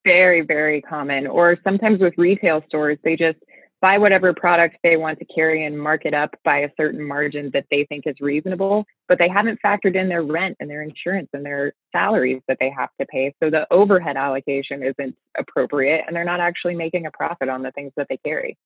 Very 0.05 0.39
very 0.39 0.81
common 0.81 1.27
or 1.27 1.57
sometimes 1.65 1.99
with 1.99 2.13
retail 2.17 2.63
stores 2.69 2.97
they 3.03 3.17
just 3.17 3.39
buy 3.81 3.97
whatever 3.97 4.33
product 4.33 4.77
they 4.83 4.97
want 4.97 5.19
to 5.19 5.25
carry 5.25 5.65
and 5.65 5.77
mark 5.77 6.05
it 6.05 6.13
up 6.13 6.33
by 6.43 6.59
a 6.59 6.69
certain 6.77 7.01
margin 7.01 7.51
that 7.53 7.65
they 7.69 7.85
think 7.85 8.07
is 8.07 8.15
reasonable, 8.19 8.85
but 9.07 9.19
they 9.19 9.29
haven't 9.29 9.59
factored 9.63 9.95
in 9.95 10.09
their 10.09 10.23
rent 10.23 10.57
and 10.59 10.69
their 10.69 10.81
insurance 10.81 11.29
and 11.33 11.45
their 11.45 11.73
salaries 11.91 12.41
that 12.47 12.57
they 12.59 12.71
have 12.71 12.89
to 12.99 13.05
pay. 13.05 13.33
So 13.41 13.51
the 13.51 13.67
overhead 13.71 14.17
allocation 14.17 14.83
isn't 14.83 15.15
appropriate 15.37 16.05
and 16.07 16.15
they're 16.15 16.23
not 16.23 16.39
actually 16.39 16.75
making 16.75 17.05
a 17.05 17.11
profit 17.11 17.49
on 17.49 17.61
the 17.61 17.71
things 17.71 17.91
that 17.97 18.07
they 18.09 18.17
carry. 18.17 18.57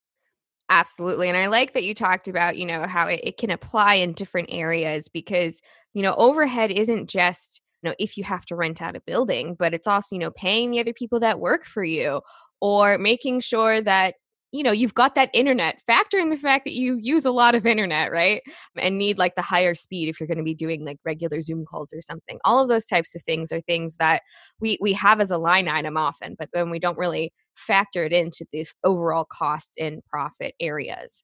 Absolutely. 0.70 1.28
And 1.28 1.38
I 1.38 1.48
like 1.48 1.74
that 1.74 1.84
you 1.84 1.94
talked 1.94 2.30
about, 2.30 2.56
you 2.56 2.66
know, 2.66 2.88
how 2.88 3.08
it, 3.08 3.20
it 3.24 3.38
can 3.38 3.50
apply 3.50 3.96
in 3.96 4.14
different 4.14 4.48
areas 4.52 5.10
because, 5.10 5.62
you 5.94 6.02
know, 6.02 6.14
overhead 6.14 6.72
isn't 6.72 7.10
just, 7.10 7.60
you 7.84 7.90
know, 7.90 7.96
if 8.00 8.18
you 8.18 8.24
have 8.24 8.46
to 8.46 8.56
rent 8.56 8.82
out 8.82 8.96
a 8.96 9.02
building, 9.02 9.56
but 9.60 9.74
it's 9.74 9.88
also, 9.88 10.16
you 10.16 10.22
know, 10.22 10.32
paying 10.32 10.72
the 10.72 10.80
other 10.80 10.94
people 10.94 11.20
that 11.20 11.42
work 11.42 11.66
for 11.66 11.84
you 11.84 12.22
or 12.62 12.98
making 12.98 13.42
sure 13.42 13.82
that 13.82 14.16
you 14.52 14.64
know 14.64 14.72
you've 14.72 14.94
got 14.94 15.16
that 15.16 15.30
internet 15.34 15.82
factor 15.88 16.18
in 16.18 16.30
the 16.30 16.38
fact 16.38 16.66
that 16.66 16.74
you 16.74 16.98
use 17.02 17.26
a 17.26 17.32
lot 17.32 17.56
of 17.56 17.66
internet 17.66 18.12
right 18.12 18.42
and 18.78 18.98
need 18.98 19.18
like 19.18 19.36
the 19.36 19.42
higher 19.42 19.74
speed 19.76 20.10
if 20.10 20.20
you're 20.20 20.28
going 20.28 20.38
to 20.38 20.44
be 20.44 20.56
doing 20.56 20.86
like 20.86 20.98
regular 21.06 21.42
zoom 21.42 21.66
calls 21.66 21.94
or 21.94 22.02
something 22.02 22.38
all 22.44 22.62
of 22.62 22.70
those 22.70 22.86
types 22.86 23.16
of 23.16 23.24
things 23.24 23.52
are 23.52 23.62
things 23.62 23.96
that 23.98 24.22
we 24.60 24.78
we 24.82 24.94
have 24.94 25.22
as 25.22 25.32
a 25.32 25.38
line 25.38 25.68
item 25.68 25.98
often 25.98 26.36
but 26.38 26.50
then 26.54 26.70
we 26.70 26.80
don't 26.80 26.98
really 26.98 27.32
factor 27.56 28.04
it 28.04 28.14
into 28.14 28.46
the 28.52 28.66
overall 28.84 29.26
cost 29.26 29.74
and 29.80 30.02
profit 30.10 30.56
areas. 30.60 31.24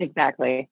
Exactly. 0.00 0.68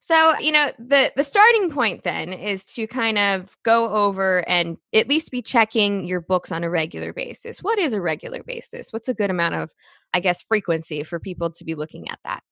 So, 0.00 0.38
you 0.38 0.52
know, 0.52 0.72
the 0.78 1.12
the 1.16 1.24
starting 1.24 1.70
point 1.70 2.04
then 2.04 2.32
is 2.32 2.64
to 2.74 2.86
kind 2.86 3.18
of 3.18 3.56
go 3.64 3.88
over 3.90 4.48
and 4.48 4.76
at 4.94 5.08
least 5.08 5.30
be 5.30 5.42
checking 5.42 6.04
your 6.04 6.20
books 6.20 6.50
on 6.52 6.64
a 6.64 6.70
regular 6.70 7.12
basis. 7.12 7.62
What 7.62 7.78
is 7.78 7.94
a 7.94 8.00
regular 8.00 8.42
basis? 8.42 8.92
What's 8.92 9.08
a 9.08 9.14
good 9.14 9.30
amount 9.30 9.54
of 9.54 9.72
I 10.14 10.20
guess 10.20 10.42
frequency 10.42 11.02
for 11.02 11.18
people 11.18 11.50
to 11.50 11.64
be 11.64 11.74
looking 11.74 12.08
at 12.10 12.18
that? 12.24 12.42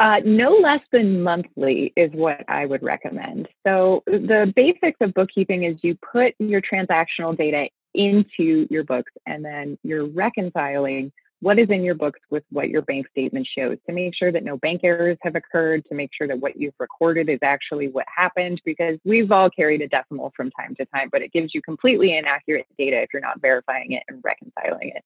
Uh, 0.00 0.20
no 0.24 0.52
less 0.52 0.80
than 0.92 1.22
monthly 1.22 1.92
is 1.96 2.12
what 2.12 2.44
I 2.48 2.66
would 2.66 2.84
recommend. 2.84 3.48
So, 3.66 4.04
the 4.06 4.52
basics 4.54 4.98
of 5.00 5.12
bookkeeping 5.14 5.64
is 5.64 5.76
you 5.82 5.96
put 6.12 6.34
your 6.38 6.62
transactional 6.62 7.36
data 7.36 7.68
into 7.94 8.68
your 8.70 8.84
books 8.84 9.10
and 9.26 9.44
then 9.44 9.76
you're 9.82 10.06
reconciling 10.06 11.10
what 11.40 11.58
is 11.58 11.68
in 11.70 11.84
your 11.84 11.94
books 11.94 12.18
with 12.30 12.42
what 12.50 12.68
your 12.68 12.82
bank 12.82 13.06
statement 13.10 13.46
shows 13.56 13.78
to 13.86 13.92
make 13.92 14.14
sure 14.14 14.32
that 14.32 14.42
no 14.42 14.56
bank 14.56 14.80
errors 14.82 15.16
have 15.22 15.36
occurred, 15.36 15.84
to 15.86 15.94
make 15.94 16.10
sure 16.12 16.26
that 16.26 16.40
what 16.40 16.56
you've 16.58 16.74
recorded 16.78 17.28
is 17.28 17.38
actually 17.42 17.88
what 17.88 18.06
happened, 18.14 18.60
because 18.64 18.98
we've 19.04 19.30
all 19.30 19.48
carried 19.48 19.80
a 19.80 19.88
decimal 19.88 20.32
from 20.36 20.50
time 20.50 20.74
to 20.76 20.84
time, 20.86 21.08
but 21.12 21.22
it 21.22 21.32
gives 21.32 21.54
you 21.54 21.62
completely 21.62 22.16
inaccurate 22.16 22.66
data 22.76 23.00
if 23.00 23.10
you're 23.12 23.22
not 23.22 23.40
verifying 23.40 23.92
it 23.92 24.02
and 24.08 24.22
reconciling 24.24 24.92
it. 24.94 25.02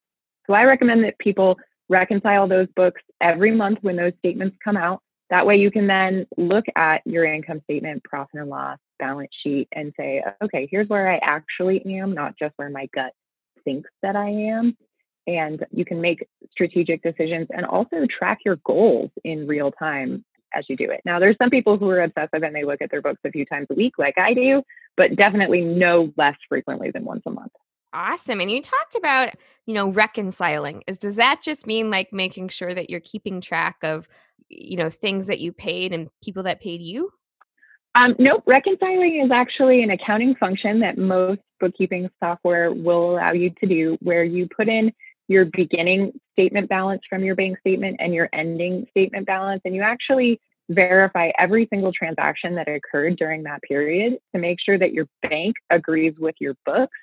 So 0.47 0.55
I 0.55 0.65
recommend 0.65 1.05
that 1.05 1.19
people 1.19 1.59
reconcile 1.89 2.49
those 2.49 2.69
books 2.75 3.03
every 3.21 3.51
month 3.51 3.79
when 3.83 3.97
those 3.97 4.13
statements 4.19 4.57
come 4.65 4.77
out. 4.77 5.03
That 5.29 5.47
way 5.47 5.57
you 5.57 5.71
can 5.71 5.87
then 5.87 6.27
look 6.37 6.65
at 6.77 7.03
your 7.05 7.25
income 7.25 7.61
statement, 7.65 8.05
profit 8.05 8.41
and 8.41 8.51
loss, 8.51 8.79
balance 8.99 9.31
sheet, 9.43 9.69
and 9.73 9.93
say, 9.99 10.23
okay, 10.43 10.69
here's 10.71 10.89
where 10.89 11.11
I 11.11 11.19
actually 11.23 11.85
am, 11.87 12.13
not 12.13 12.39
just 12.39 12.55
where 12.57 12.71
my 12.71 12.89
gut 12.95 13.13
thinks 13.65 13.91
that 14.03 14.17
I 14.17 14.29
am 14.29 14.77
and 15.27 15.65
you 15.71 15.85
can 15.85 16.01
make 16.01 16.27
strategic 16.51 17.03
decisions 17.03 17.49
and 17.51 17.65
also 17.65 18.07
track 18.19 18.39
your 18.45 18.57
goals 18.65 19.11
in 19.25 19.47
real 19.47 19.71
time 19.71 20.25
as 20.55 20.65
you 20.69 20.77
do 20.77 20.91
it. 20.91 21.01
Now, 21.05 21.19
there's 21.19 21.37
some 21.41 21.51
people 21.51 21.79
who 21.79 21.89
are 21.89 22.03
obsessive 22.03 22.43
and 22.43 22.55
they 22.55 22.65
look 22.65 22.83
at 22.83 22.91
their 22.91 23.03
books 23.03 23.21
a 23.25 23.31
few 23.31 23.47
times 23.47 23.69
a 23.71 23.75
week, 23.75 23.95
like 23.99 24.19
I 24.19 24.35
do, 24.35 24.63
but 24.97 25.17
definitely 25.17 25.63
no 25.63 26.13
less 26.17 26.37
frequently 26.49 26.91
than 26.91 27.05
once 27.05 27.23
a 27.27 27.31
month. 27.31 27.53
Awesome. 27.95 28.41
And 28.41 28.51
you 28.51 28.63
talked 28.63 28.95
about, 28.95 29.31
you 29.67 29.75
know, 29.75 29.89
reconciling. 29.89 30.83
Is 30.87 30.99
does 30.99 31.17
that 31.17 31.41
just 31.43 31.67
mean 31.67 31.91
like 31.91 32.13
making 32.13 32.49
sure 32.49 32.73
that 32.73 32.91
you're 32.91 33.01
keeping 33.01 33.41
track 33.41 33.77
of, 33.83 34.09
you 34.49 34.77
know, 34.77 34.91
things 34.91 35.27
that 35.27 35.41
you 35.41 35.53
paid 35.53 35.93
and 35.93 36.09
people 36.23 36.43
that 36.45 36.61
paid 36.61 36.81
you? 36.81 37.11
Um, 37.95 38.15
nope. 38.19 38.43
Reconciling 38.47 39.23
is 39.23 39.31
actually 39.31 39.83
an 39.83 39.91
accounting 39.91 40.35
function 40.37 40.81
that 40.81 40.97
most 40.97 41.43
bookkeeping 41.61 42.09
software 42.19 42.73
will 42.73 43.13
allow 43.13 43.33
you 43.33 43.51
to 43.61 43.67
do, 43.67 43.99
where 44.01 44.25
you 44.25 44.49
put 44.57 44.69
in 44.69 44.91
your 45.33 45.47
beginning 45.47 46.13
statement 46.33 46.69
balance 46.69 47.03
from 47.09 47.25
your 47.25 47.35
bank 47.35 47.59
statement 47.61 47.97
and 47.99 48.15
your 48.15 48.29
ending 48.33 48.87
statement 48.91 49.27
balance. 49.27 49.63
And 49.65 49.75
you 49.75 49.83
actually 49.83 50.41
verify 50.69 51.31
every 51.39 51.67
single 51.71 51.93
transaction 51.93 52.55
that 52.55 52.69
occurred 52.69 53.17
during 53.17 53.43
that 53.45 53.63
period 53.63 54.19
to 54.35 54.41
make 54.41 54.59
sure 54.65 54.79
that 54.79 54.93
your 54.93 55.07
bank 55.29 55.57
agrees 55.71 56.15
with 56.19 56.35
your 56.41 56.55
books 56.65 56.97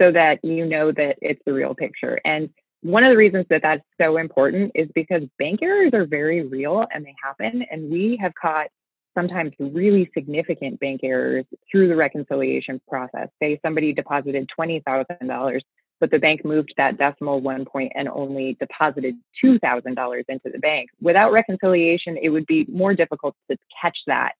so 0.00 0.10
that 0.12 0.40
you 0.42 0.64
know 0.66 0.90
that 0.92 1.16
it's 1.20 1.40
the 1.46 1.52
real 1.52 1.74
picture. 1.74 2.20
And 2.24 2.48
one 2.82 3.04
of 3.04 3.10
the 3.10 3.16
reasons 3.16 3.46
that 3.50 3.62
that's 3.62 3.84
so 4.00 4.16
important 4.16 4.72
is 4.74 4.88
because 4.94 5.22
bank 5.38 5.60
errors 5.62 5.92
are 5.94 6.06
very 6.06 6.44
real 6.46 6.84
and 6.92 7.04
they 7.04 7.14
happen. 7.22 7.64
And 7.70 7.90
we 7.90 8.18
have 8.20 8.32
caught 8.34 8.68
sometimes 9.14 9.52
really 9.60 10.10
significant 10.14 10.80
bank 10.80 11.00
errors 11.04 11.44
through 11.70 11.88
the 11.88 11.96
reconciliation 11.96 12.80
process. 12.88 13.28
Say 13.40 13.60
somebody 13.64 13.92
deposited 13.92 14.50
$20,000 14.58 15.60
but 16.02 16.10
the 16.10 16.18
bank 16.18 16.44
moved 16.44 16.74
that 16.76 16.98
decimal 16.98 17.40
one 17.40 17.64
point 17.64 17.92
and 17.94 18.08
only 18.08 18.56
deposited 18.58 19.14
$2,000 19.42 20.22
into 20.28 20.50
the 20.52 20.58
bank. 20.58 20.90
Without 21.00 21.30
reconciliation, 21.30 22.18
it 22.20 22.30
would 22.30 22.44
be 22.46 22.66
more 22.68 22.92
difficult 22.92 23.36
to 23.48 23.56
catch 23.80 23.96
that. 24.08 24.32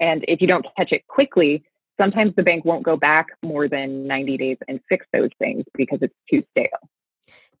And 0.00 0.22
if 0.28 0.42
you 0.42 0.46
don't 0.46 0.66
catch 0.76 0.92
it 0.92 1.06
quickly, 1.08 1.64
sometimes 1.98 2.34
the 2.36 2.42
bank 2.42 2.66
won't 2.66 2.82
go 2.82 2.98
back 2.98 3.28
more 3.42 3.68
than 3.68 4.06
90 4.06 4.36
days 4.36 4.58
and 4.68 4.80
fix 4.86 5.06
those 5.14 5.30
things 5.38 5.64
because 5.74 6.00
it's 6.02 6.14
too 6.30 6.42
stale. 6.50 6.66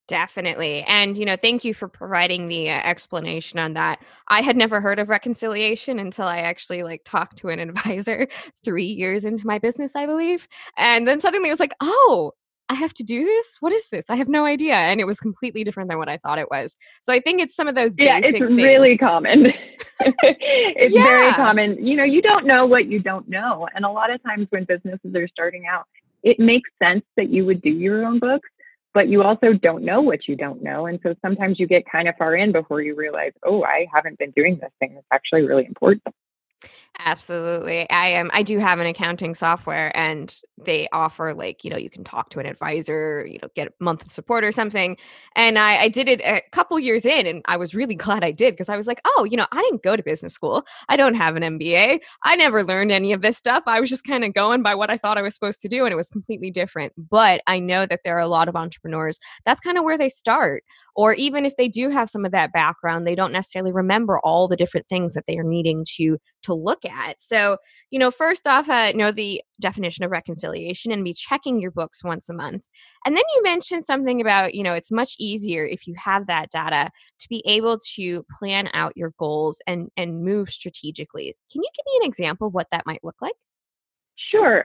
Definitely. 0.08 0.82
And, 0.82 1.16
you 1.16 1.24
know, 1.24 1.36
thank 1.36 1.64
you 1.64 1.72
for 1.72 1.88
providing 1.88 2.48
the 2.48 2.68
uh, 2.68 2.74
explanation 2.74 3.58
on 3.58 3.72
that. 3.74 4.02
I 4.28 4.42
had 4.42 4.58
never 4.58 4.78
heard 4.82 4.98
of 4.98 5.08
reconciliation 5.08 5.98
until 5.98 6.26
I 6.26 6.40
actually 6.40 6.82
like 6.82 7.00
talked 7.04 7.38
to 7.38 7.48
an 7.48 7.60
advisor 7.66 8.28
three 8.62 8.84
years 8.84 9.24
into 9.24 9.46
my 9.46 9.58
business, 9.58 9.96
I 9.96 10.04
believe. 10.04 10.48
And 10.76 11.08
then 11.08 11.18
suddenly 11.18 11.48
it 11.48 11.52
was 11.52 11.60
like, 11.60 11.72
oh, 11.80 12.32
I 12.68 12.74
have 12.74 12.94
to 12.94 13.02
do 13.02 13.24
this? 13.24 13.56
What 13.60 13.72
is 13.72 13.88
this? 13.88 14.08
I 14.08 14.16
have 14.16 14.28
no 14.28 14.44
idea. 14.46 14.74
And 14.74 15.00
it 15.00 15.06
was 15.06 15.20
completely 15.20 15.62
different 15.64 15.90
than 15.90 15.98
what 15.98 16.08
I 16.08 16.16
thought 16.16 16.38
it 16.38 16.50
was. 16.50 16.76
So 17.02 17.12
I 17.12 17.20
think 17.20 17.40
it's 17.40 17.54
some 17.54 17.68
of 17.68 17.74
those 17.74 17.94
Yeah, 17.98 18.18
it's 18.18 18.32
things. 18.32 18.40
really 18.40 18.96
common. 18.96 19.52
it's 20.00 20.94
yeah. 20.94 21.02
very 21.02 21.32
common. 21.32 21.84
You 21.84 21.96
know, 21.96 22.04
you 22.04 22.22
don't 22.22 22.46
know 22.46 22.66
what 22.66 22.86
you 22.86 22.98
don't 22.98 23.28
know. 23.28 23.68
And 23.74 23.84
a 23.84 23.90
lot 23.90 24.10
of 24.10 24.22
times 24.22 24.46
when 24.50 24.64
businesses 24.64 25.14
are 25.14 25.28
starting 25.28 25.66
out, 25.66 25.84
it 26.22 26.38
makes 26.38 26.70
sense 26.82 27.04
that 27.16 27.28
you 27.28 27.44
would 27.44 27.60
do 27.62 27.70
your 27.70 28.04
own 28.04 28.18
books, 28.18 28.48
but 28.94 29.08
you 29.08 29.22
also 29.22 29.52
don't 29.52 29.82
know 29.84 30.00
what 30.00 30.28
you 30.28 30.36
don't 30.36 30.62
know. 30.62 30.86
And 30.86 30.98
so 31.02 31.14
sometimes 31.20 31.58
you 31.58 31.66
get 31.66 31.84
kind 31.90 32.08
of 32.08 32.14
far 32.16 32.34
in 32.36 32.52
before 32.52 32.80
you 32.80 32.94
realize, 32.94 33.32
oh, 33.44 33.64
I 33.64 33.86
haven't 33.92 34.18
been 34.18 34.30
doing 34.30 34.58
this 34.60 34.70
thing 34.78 34.94
that's 34.94 35.06
actually 35.10 35.42
really 35.42 35.66
important. 35.66 36.02
Absolutely. 36.98 37.88
I 37.90 38.08
am 38.08 38.30
I 38.34 38.42
do 38.42 38.58
have 38.58 38.78
an 38.78 38.86
accounting 38.86 39.34
software 39.34 39.96
and 39.96 40.34
they 40.62 40.86
offer 40.92 41.32
like, 41.34 41.64
you 41.64 41.70
know, 41.70 41.76
you 41.78 41.88
can 41.90 42.04
talk 42.04 42.28
to 42.30 42.38
an 42.38 42.46
advisor, 42.46 43.26
you 43.26 43.38
know, 43.42 43.48
get 43.56 43.68
a 43.68 43.72
month 43.82 44.04
of 44.04 44.12
support 44.12 44.44
or 44.44 44.52
something. 44.52 44.96
And 45.34 45.58
I, 45.58 45.78
I 45.84 45.88
did 45.88 46.08
it 46.08 46.20
a 46.20 46.42
couple 46.52 46.78
years 46.78 47.04
in 47.06 47.26
and 47.26 47.42
I 47.46 47.56
was 47.56 47.74
really 47.74 47.94
glad 47.96 48.22
I 48.22 48.30
did 48.30 48.52
because 48.52 48.68
I 48.68 48.76
was 48.76 48.86
like, 48.86 49.00
oh, 49.04 49.24
you 49.28 49.36
know, 49.36 49.46
I 49.52 49.62
didn't 49.62 49.82
go 49.82 49.96
to 49.96 50.02
business 50.02 50.34
school. 50.34 50.64
I 50.88 50.96
don't 50.96 51.14
have 51.14 51.34
an 51.34 51.42
MBA. 51.42 51.98
I 52.24 52.36
never 52.36 52.62
learned 52.62 52.92
any 52.92 53.12
of 53.12 53.22
this 53.22 53.36
stuff. 53.38 53.62
I 53.66 53.80
was 53.80 53.88
just 53.90 54.04
kind 54.04 54.22
of 54.22 54.34
going 54.34 54.62
by 54.62 54.74
what 54.74 54.90
I 54.90 54.98
thought 54.98 55.18
I 55.18 55.22
was 55.22 55.34
supposed 55.34 55.62
to 55.62 55.68
do 55.68 55.84
and 55.84 55.92
it 55.92 55.96
was 55.96 56.10
completely 56.10 56.50
different. 56.50 56.92
But 56.96 57.40
I 57.46 57.58
know 57.58 57.86
that 57.86 58.00
there 58.04 58.16
are 58.16 58.20
a 58.20 58.28
lot 58.28 58.48
of 58.48 58.54
entrepreneurs, 58.54 59.18
that's 59.46 59.60
kind 59.60 59.78
of 59.78 59.84
where 59.84 59.98
they 59.98 60.10
start. 60.10 60.62
Or 60.94 61.14
even 61.14 61.46
if 61.46 61.56
they 61.56 61.68
do 61.68 61.88
have 61.88 62.10
some 62.10 62.26
of 62.26 62.32
that 62.32 62.52
background, 62.52 63.06
they 63.06 63.14
don't 63.14 63.32
necessarily 63.32 63.72
remember 63.72 64.20
all 64.20 64.46
the 64.46 64.56
different 64.56 64.88
things 64.88 65.14
that 65.14 65.24
they 65.26 65.38
are 65.38 65.42
needing 65.42 65.84
to 65.96 66.18
to 66.42 66.54
look 66.54 66.84
at. 66.84 67.20
So, 67.20 67.56
you 67.90 67.98
know, 67.98 68.10
first 68.10 68.46
off, 68.46 68.68
uh, 68.68 68.92
know 68.92 69.10
the 69.10 69.42
definition 69.60 70.04
of 70.04 70.10
reconciliation 70.10 70.92
and 70.92 71.04
be 71.04 71.14
checking 71.14 71.60
your 71.60 71.70
books 71.70 72.02
once 72.02 72.28
a 72.28 72.34
month. 72.34 72.66
And 73.06 73.16
then 73.16 73.24
you 73.34 73.42
mentioned 73.42 73.84
something 73.84 74.20
about, 74.20 74.54
you 74.54 74.62
know, 74.62 74.74
it's 74.74 74.90
much 74.90 75.14
easier 75.18 75.64
if 75.64 75.86
you 75.86 75.94
have 75.96 76.26
that 76.26 76.50
data 76.50 76.90
to 77.20 77.28
be 77.28 77.42
able 77.46 77.78
to 77.94 78.24
plan 78.38 78.68
out 78.74 78.96
your 78.96 79.12
goals 79.18 79.60
and 79.66 79.88
and 79.96 80.24
move 80.24 80.50
strategically. 80.50 81.34
Can 81.50 81.62
you 81.62 81.68
give 81.76 81.84
me 81.86 82.00
an 82.02 82.08
example 82.08 82.48
of 82.48 82.54
what 82.54 82.68
that 82.72 82.86
might 82.86 83.02
look 83.02 83.16
like? 83.20 83.34
Sure. 84.30 84.64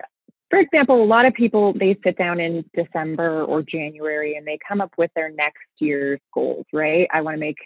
For 0.50 0.60
example, 0.60 1.03
a 1.03 1.05
lot 1.05 1.25
of 1.25 1.34
people 1.34 1.74
they 1.74 1.98
sit 2.03 2.17
down 2.17 2.39
in 2.39 2.63
December 2.74 3.43
or 3.43 3.62
January 3.62 4.36
and 4.36 4.48
they 4.48 4.57
come 4.65 4.79
up 4.79 4.91
with 4.98 5.12
their 5.15 5.29
next 5.29 5.67
year's 5.79 6.22
goals, 6.34 6.65
right? 6.72 7.07
I 7.13 7.22
want 7.22 7.36
to 7.36 7.39
make 7.39 7.57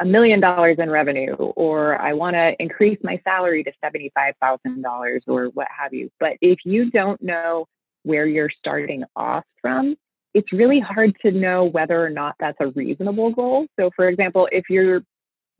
a 0.00 0.04
million 0.04 0.40
dollars 0.40 0.76
in 0.78 0.90
revenue 0.90 1.34
or 1.34 2.00
I 2.00 2.12
want 2.12 2.34
to 2.34 2.54
increase 2.58 2.98
my 3.02 3.20
salary 3.24 3.64
to 3.64 3.72
$75,000 3.84 5.20
or 5.26 5.46
what 5.46 5.68
have 5.76 5.94
you. 5.94 6.10
But 6.20 6.34
if 6.40 6.58
you 6.64 6.90
don't 6.90 7.20
know 7.22 7.66
where 8.02 8.26
you're 8.26 8.50
starting 8.50 9.04
off 9.14 9.44
from, 9.60 9.96
it's 10.34 10.52
really 10.52 10.80
hard 10.80 11.16
to 11.22 11.30
know 11.30 11.64
whether 11.64 12.04
or 12.04 12.10
not 12.10 12.36
that's 12.38 12.58
a 12.60 12.68
reasonable 12.68 13.30
goal. 13.30 13.66
So, 13.80 13.90
for 13.96 14.08
example, 14.08 14.48
if 14.52 14.64
your 14.68 15.00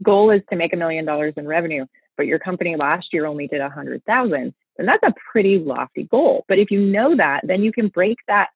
goal 0.02 0.30
is 0.30 0.42
to 0.50 0.56
make 0.56 0.74
a 0.74 0.76
million 0.76 1.06
dollars 1.06 1.32
in 1.38 1.46
revenue, 1.46 1.86
but 2.18 2.26
your 2.26 2.38
company 2.38 2.76
last 2.76 3.06
year 3.12 3.24
only 3.24 3.46
did 3.46 3.62
a 3.62 3.70
hundred 3.70 4.04
thousand, 4.04 4.54
then 4.76 4.86
that's 4.86 5.02
a 5.02 5.14
pretty 5.32 5.58
lofty 5.58 6.04
goal. 6.04 6.44
But 6.46 6.58
if 6.58 6.70
you 6.70 6.80
know 6.80 7.16
that, 7.16 7.40
then 7.44 7.62
you 7.62 7.72
can 7.72 7.88
break 7.88 8.18
that 8.28 8.50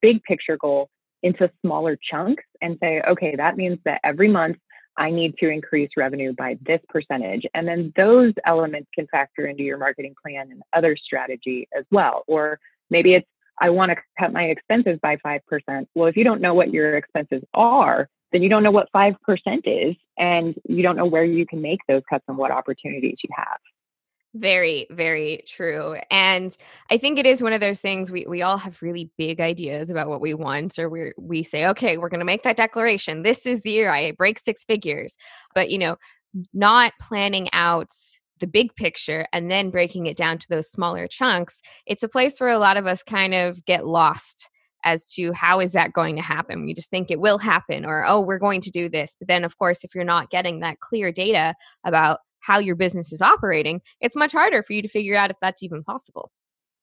big 0.00 0.22
picture 0.22 0.56
goal 0.56 0.88
into 1.24 1.50
smaller 1.62 1.98
chunks 2.10 2.44
and 2.60 2.78
say, 2.80 3.02
okay, 3.08 3.34
that 3.34 3.56
means 3.56 3.78
that 3.84 4.00
every 4.04 4.28
month 4.28 4.58
I 4.96 5.10
need 5.10 5.36
to 5.38 5.48
increase 5.48 5.90
revenue 5.96 6.32
by 6.32 6.56
this 6.64 6.80
percentage. 6.88 7.44
And 7.54 7.66
then 7.66 7.92
those 7.96 8.32
elements 8.46 8.88
can 8.94 9.06
factor 9.08 9.46
into 9.46 9.62
your 9.62 9.78
marketing 9.78 10.14
plan 10.22 10.50
and 10.50 10.62
other 10.72 10.96
strategy 10.96 11.68
as 11.76 11.84
well. 11.90 12.24
Or 12.26 12.58
maybe 12.90 13.14
it's, 13.14 13.26
I 13.60 13.70
want 13.70 13.90
to 13.90 13.96
cut 14.18 14.32
my 14.32 14.44
expenses 14.44 14.98
by 15.02 15.16
5%. 15.16 15.40
Well, 15.94 16.08
if 16.08 16.16
you 16.16 16.24
don't 16.24 16.40
know 16.40 16.54
what 16.54 16.72
your 16.72 16.96
expenses 16.96 17.42
are, 17.54 18.08
then 18.32 18.42
you 18.42 18.48
don't 18.48 18.64
know 18.64 18.72
what 18.72 18.88
5% 18.92 19.14
is, 19.64 19.94
and 20.18 20.56
you 20.68 20.82
don't 20.82 20.96
know 20.96 21.06
where 21.06 21.24
you 21.24 21.46
can 21.46 21.62
make 21.62 21.78
those 21.86 22.02
cuts 22.10 22.24
and 22.26 22.36
what 22.36 22.50
opportunities 22.50 23.18
you 23.22 23.30
have. 23.36 23.58
Very, 24.34 24.88
very 24.90 25.44
true. 25.46 25.96
And 26.10 26.54
I 26.90 26.98
think 26.98 27.20
it 27.20 27.26
is 27.26 27.40
one 27.40 27.52
of 27.52 27.60
those 27.60 27.80
things 27.80 28.10
we, 28.10 28.26
we 28.28 28.42
all 28.42 28.58
have 28.58 28.82
really 28.82 29.08
big 29.16 29.40
ideas 29.40 29.90
about 29.90 30.08
what 30.08 30.20
we 30.20 30.34
want, 30.34 30.76
or 30.76 30.88
we 30.88 31.12
we 31.16 31.44
say, 31.44 31.66
okay, 31.68 31.96
we're 31.96 32.08
gonna 32.08 32.24
make 32.24 32.42
that 32.42 32.56
declaration. 32.56 33.22
This 33.22 33.46
is 33.46 33.62
the 33.62 33.70
year 33.70 33.92
I 33.92 34.10
break 34.10 34.40
six 34.40 34.64
figures. 34.64 35.16
But 35.54 35.70
you 35.70 35.78
know, 35.78 35.96
not 36.52 36.92
planning 37.00 37.48
out 37.52 37.90
the 38.40 38.48
big 38.48 38.74
picture 38.74 39.24
and 39.32 39.50
then 39.52 39.70
breaking 39.70 40.06
it 40.06 40.16
down 40.16 40.38
to 40.38 40.48
those 40.48 40.68
smaller 40.68 41.06
chunks, 41.06 41.62
it's 41.86 42.02
a 42.02 42.08
place 42.08 42.40
where 42.40 42.50
a 42.50 42.58
lot 42.58 42.76
of 42.76 42.88
us 42.88 43.04
kind 43.04 43.34
of 43.34 43.64
get 43.66 43.86
lost 43.86 44.50
as 44.84 45.06
to 45.14 45.32
how 45.32 45.60
is 45.60 45.72
that 45.72 45.92
going 45.92 46.16
to 46.16 46.22
happen. 46.22 46.64
We 46.64 46.74
just 46.74 46.90
think 46.90 47.10
it 47.10 47.20
will 47.20 47.38
happen 47.38 47.86
or, 47.86 48.04
oh, 48.04 48.20
we're 48.20 48.38
going 48.38 48.60
to 48.62 48.70
do 48.70 48.88
this. 48.88 49.16
But 49.18 49.28
then, 49.28 49.44
of 49.44 49.56
course, 49.58 49.84
if 49.84 49.94
you're 49.94 50.04
not 50.04 50.30
getting 50.30 50.60
that 50.60 50.80
clear 50.80 51.10
data 51.12 51.54
about 51.84 52.18
how 52.44 52.58
your 52.58 52.76
business 52.76 53.12
is 53.12 53.22
operating, 53.22 53.80
it's 54.00 54.16
much 54.16 54.32
harder 54.32 54.62
for 54.62 54.72
you 54.72 54.82
to 54.82 54.88
figure 54.88 55.16
out 55.16 55.30
if 55.30 55.36
that's 55.40 55.62
even 55.62 55.82
possible. 55.82 56.30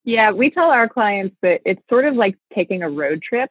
Yeah, 0.04 0.32
we 0.32 0.50
tell 0.50 0.72
our 0.72 0.90
clients 0.90 1.36
that 1.42 1.62
it's 1.66 1.82
sort 1.90 2.06
of 2.06 2.16
like 2.16 2.36
taking 2.56 2.82
a 2.82 2.90
road 2.90 3.22
trip. 3.22 3.50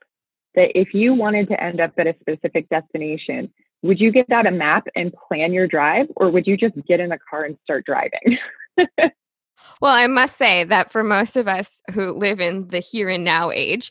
That 0.57 0.77
if 0.77 0.93
you 0.95 1.15
wanted 1.15 1.49
to 1.49 1.63
end 1.63 1.81
up 1.81 1.93
at 1.97 2.09
a 2.09 2.15
specific 2.21 2.69
destination, 2.69 3.53
would 3.83 4.01
you 4.01 4.11
get 4.11 4.31
out 4.33 4.47
a 4.47 4.51
map 4.51 4.89
and 4.97 5.15
plan 5.29 5.53
your 5.53 5.69
drive, 5.69 6.07
or 6.17 6.29
would 6.31 6.47
you 6.47 6.57
just 6.57 6.75
get 6.89 6.99
in 6.99 7.09
the 7.09 7.19
car 7.31 7.45
and 7.45 7.57
start 7.63 7.87
driving? 7.87 8.37
well, 9.81 9.95
I 9.95 10.09
must 10.09 10.37
say 10.37 10.65
that 10.65 10.91
for 10.91 11.05
most 11.05 11.37
of 11.37 11.47
us 11.47 11.81
who 11.93 12.13
live 12.13 12.41
in 12.41 12.67
the 12.69 12.81
here 12.81 13.09
and 13.09 13.23
now 13.23 13.53
age, 13.53 13.91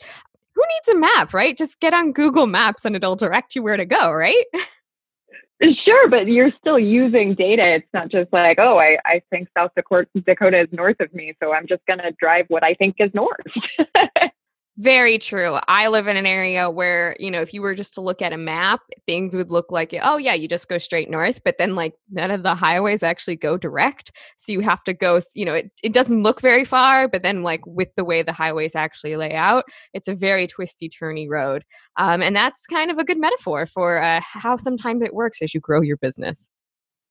who 0.54 0.62
needs 0.62 0.98
a 0.98 1.00
map, 1.00 1.34
right? 1.34 1.58
Just 1.58 1.80
get 1.80 1.94
on 1.94 2.12
Google 2.12 2.46
Maps 2.46 2.84
and 2.84 2.94
it'll 2.94 3.16
direct 3.16 3.56
you 3.56 3.64
where 3.64 3.78
to 3.78 3.86
go, 3.86 4.12
right? 4.12 4.46
Sure, 5.62 6.08
but 6.10 6.28
you're 6.28 6.52
still 6.60 6.80
using 6.80 7.36
data. 7.36 7.76
It's 7.76 7.88
not 7.94 8.10
just 8.10 8.32
like, 8.32 8.60
oh, 8.60 8.78
I, 8.80 8.98
I 9.06 9.22
think 9.30 9.50
South 9.58 9.72
Dakota, 9.76 10.08
Dakota 10.26 10.62
is 10.62 10.68
north 10.72 10.98
of 11.02 11.14
me, 11.14 11.34
so 11.44 11.54
I'm 11.54 11.68
just 11.68 11.86
going 11.86 12.00
to 12.00 12.12
drive 12.20 12.46
what 12.48 12.64
I 12.64 12.76
think 12.76 12.96
is 13.00 13.12
north. 13.14 13.40
Very 14.82 15.18
true. 15.18 15.60
I 15.68 15.90
live 15.90 16.08
in 16.08 16.16
an 16.16 16.26
area 16.26 16.70
where, 16.70 17.14
you 17.20 17.30
know, 17.30 17.42
if 17.42 17.54
you 17.54 17.62
were 17.62 17.76
just 17.76 17.96
to 17.96 18.02
look 18.02 18.22
at 18.22 18.32
a 18.32 18.38
map, 18.38 18.80
things 19.06 19.36
would 19.36 19.52
look 19.52 19.74
like, 19.74 19.94
oh, 20.02 20.16
yeah, 20.16 20.34
you 20.34 20.48
just 20.48 20.70
go 20.70 20.78
straight 20.78 21.10
north, 21.10 21.42
but 21.44 21.58
then 21.58 21.76
like 21.76 21.96
none 22.10 22.32
of 22.32 22.44
the 22.44 22.56
highways 22.56 23.04
actually 23.04 23.36
go 23.36 23.58
direct. 23.58 24.14
So 24.38 24.54
you 24.54 24.62
have 24.62 24.82
to 24.86 24.94
go, 24.94 25.20
you 25.36 25.44
know, 25.44 25.56
it, 25.56 25.70
it 25.84 25.92
doesn't 25.92 26.24
look 26.24 26.40
very 26.40 26.64
far, 26.64 27.10
but 27.10 27.24
then 27.24 27.44
like 27.44 27.60
with 27.66 27.90
the 27.98 28.06
way 28.06 28.22
the 28.22 28.32
highways 28.32 28.74
actually 28.74 29.18
lay 29.18 29.34
out, 29.34 29.66
it's 29.94 30.08
a 30.08 30.16
very 30.16 30.48
twisty, 30.48 30.88
turny 30.88 31.28
road. 31.30 31.66
Um, 31.98 32.22
and 32.22 32.34
that's 32.34 32.66
kind 32.66 32.90
of 32.90 32.98
a 32.98 33.04
good 33.04 33.20
metaphor 33.20 33.66
for 33.66 34.02
uh, 34.02 34.22
how 34.24 34.56
sometimes 34.56 35.04
it 35.04 35.14
works 35.14 35.42
as 35.42 35.54
you 35.54 35.60
grow 35.60 35.82
your 35.82 35.98
business. 35.98 36.50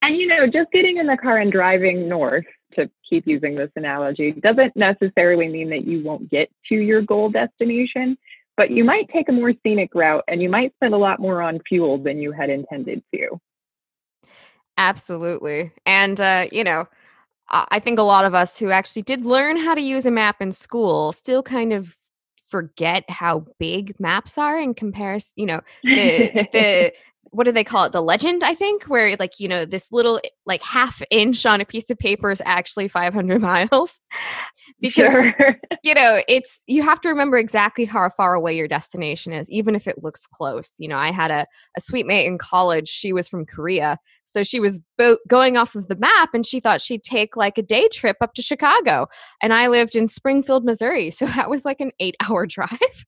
And, 0.01 0.17
you 0.17 0.27
know, 0.27 0.47
just 0.47 0.73
getting 0.73 0.97
in 0.97 1.07
the 1.07 1.19
car 1.19 1.37
and 1.37 1.53
driving 1.53 2.09
north 2.09 2.47
to 2.75 2.91
keep 3.09 3.27
using 3.27 3.55
this 3.55 3.71
analogy, 3.77 4.33
doesn't 4.33 4.77
necessarily 4.77 5.49
mean 5.49 5.71
that 5.71 5.87
you 5.87 6.03
won't 6.03 6.31
get 6.31 6.51
to 6.69 6.75
your 6.75 7.03
goal 7.03 7.31
destination, 7.31 8.17
but 8.57 8.71
you 8.71 8.85
might 8.85 9.09
take 9.11 9.29
a 9.29 9.33
more 9.33 9.53
scenic 9.63 9.95
route 9.95 10.25
and 10.29 10.43
you 10.43 10.49
might 10.49 10.75
spend 10.75 10.95
a 10.95 10.99
lot 10.99 11.21
more 11.21 11.43
on 11.43 11.61
fuel 11.69 11.99
than 11.99 12.19
you 12.19 12.33
had 12.33 12.51
intended 12.51 13.03
to. 13.15 13.41
Absolutely. 14.77 15.73
And, 15.87 16.21
uh, 16.21 16.47
you 16.53 16.63
know, 16.63 16.87
I 17.51 17.79
think 17.79 17.99
a 17.99 18.03
lot 18.03 18.25
of 18.25 18.35
us 18.35 18.59
who 18.59 18.71
actually 18.71 19.03
did 19.03 19.25
learn 19.25 19.57
how 19.57 19.75
to 19.75 19.81
use 19.81 20.05
a 20.07 20.11
map 20.11 20.41
in 20.41 20.53
school 20.53 21.13
still 21.13 21.43
kind 21.43 21.73
of 21.73 21.97
forget 22.49 23.09
how 23.09 23.45
big 23.59 23.99
maps 24.01 24.39
are 24.39 24.59
in 24.59 24.73
comparison 24.73 25.35
you 25.37 25.47
know 25.47 25.61
the 25.83 26.49
the 26.53 26.93
what 27.31 27.45
do 27.45 27.53
they 27.53 27.65
call 27.65 27.85
it? 27.85 27.93
The 27.93 28.03
legend 28.03 28.43
i 28.45 28.55
think 28.55 28.85
where 28.85 29.17
like 29.19 29.41
you 29.41 29.49
know 29.49 29.65
this 29.65 29.89
little 29.91 30.21
eh, 30.25 30.29
like 30.47 30.63
half 30.63 31.03
inch 31.11 31.45
on 31.47 31.61
a 31.61 31.65
piece 31.65 31.91
of 31.91 31.99
paper 31.99 32.31
is 32.31 32.43
actually 32.45 32.89
500 32.89 33.41
miles. 33.43 34.01
Because 34.81 35.11
sure. 35.11 35.57
you 35.83 35.95
know 35.95 36.21
it's 36.29 36.63
you 36.67 36.83
have 36.83 37.01
to 37.03 37.09
remember 37.09 37.39
exactly 37.39 37.85
how 37.85 38.09
far 38.11 38.35
away 38.35 38.57
your 38.57 38.69
destination 38.69 39.33
is 39.33 39.51
even 39.51 39.75
if 39.75 39.87
it 39.87 40.03
looks 40.03 40.27
close. 40.27 40.75
You 40.79 40.89
know 40.89 40.99
i 40.99 41.11
had 41.11 41.31
a, 41.31 41.47
a 41.77 41.81
suite 41.81 42.07
mate 42.07 42.27
in 42.27 42.39
college. 42.39 42.89
She 42.89 43.13
was 43.13 43.29
from 43.29 43.47
korea. 43.47 43.99
So 44.25 44.43
she 44.43 44.61
was 44.61 44.83
bo- 44.99 45.19
going 45.27 45.57
off 45.57 45.75
of 45.75 45.89
the 45.89 45.97
map 45.97 46.31
and 46.35 46.45
she 46.45 46.61
thought 46.61 46.83
she'd 46.83 47.03
take 47.03 47.35
like 47.37 47.57
a 47.57 47.63
day 47.63 47.89
trip 47.89 48.17
up 48.21 48.35
to 48.35 48.43
chicago. 48.43 49.07
And 49.43 49.53
i 49.53 49.69
lived 49.69 49.97
in 49.97 50.09
springfield 50.09 50.65
missouri. 50.65 51.11
So 51.19 51.27
that 51.27 51.51
was 51.51 51.65
like 51.65 51.81
an 51.81 51.91
eight 51.99 52.17
hour 52.29 52.47
drive 52.47 53.05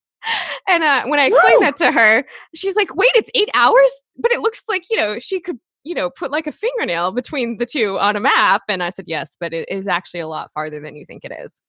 and 0.68 0.82
uh, 0.82 1.04
when 1.06 1.18
I 1.18 1.26
explained 1.26 1.62
that 1.62 1.76
to 1.78 1.92
her, 1.92 2.24
she's 2.54 2.76
like, 2.76 2.94
"Wait, 2.94 3.10
it's 3.14 3.30
eight 3.34 3.50
hours, 3.54 3.92
but 4.18 4.32
it 4.32 4.40
looks 4.40 4.64
like 4.68 4.84
you 4.90 4.96
know 4.96 5.18
she 5.18 5.40
could." 5.40 5.58
You 5.82 5.94
know, 5.94 6.10
put 6.10 6.30
like 6.30 6.46
a 6.46 6.52
fingernail 6.52 7.12
between 7.12 7.56
the 7.56 7.64
two 7.64 7.98
on 7.98 8.14
a 8.14 8.20
map. 8.20 8.60
And 8.68 8.82
I 8.82 8.90
said, 8.90 9.06
yes, 9.08 9.38
but 9.40 9.54
it 9.54 9.66
is 9.70 9.88
actually 9.88 10.20
a 10.20 10.28
lot 10.28 10.50
farther 10.52 10.78
than 10.78 10.94
you 10.94 11.06
think 11.06 11.24
it 11.24 11.32
is. 11.42 11.62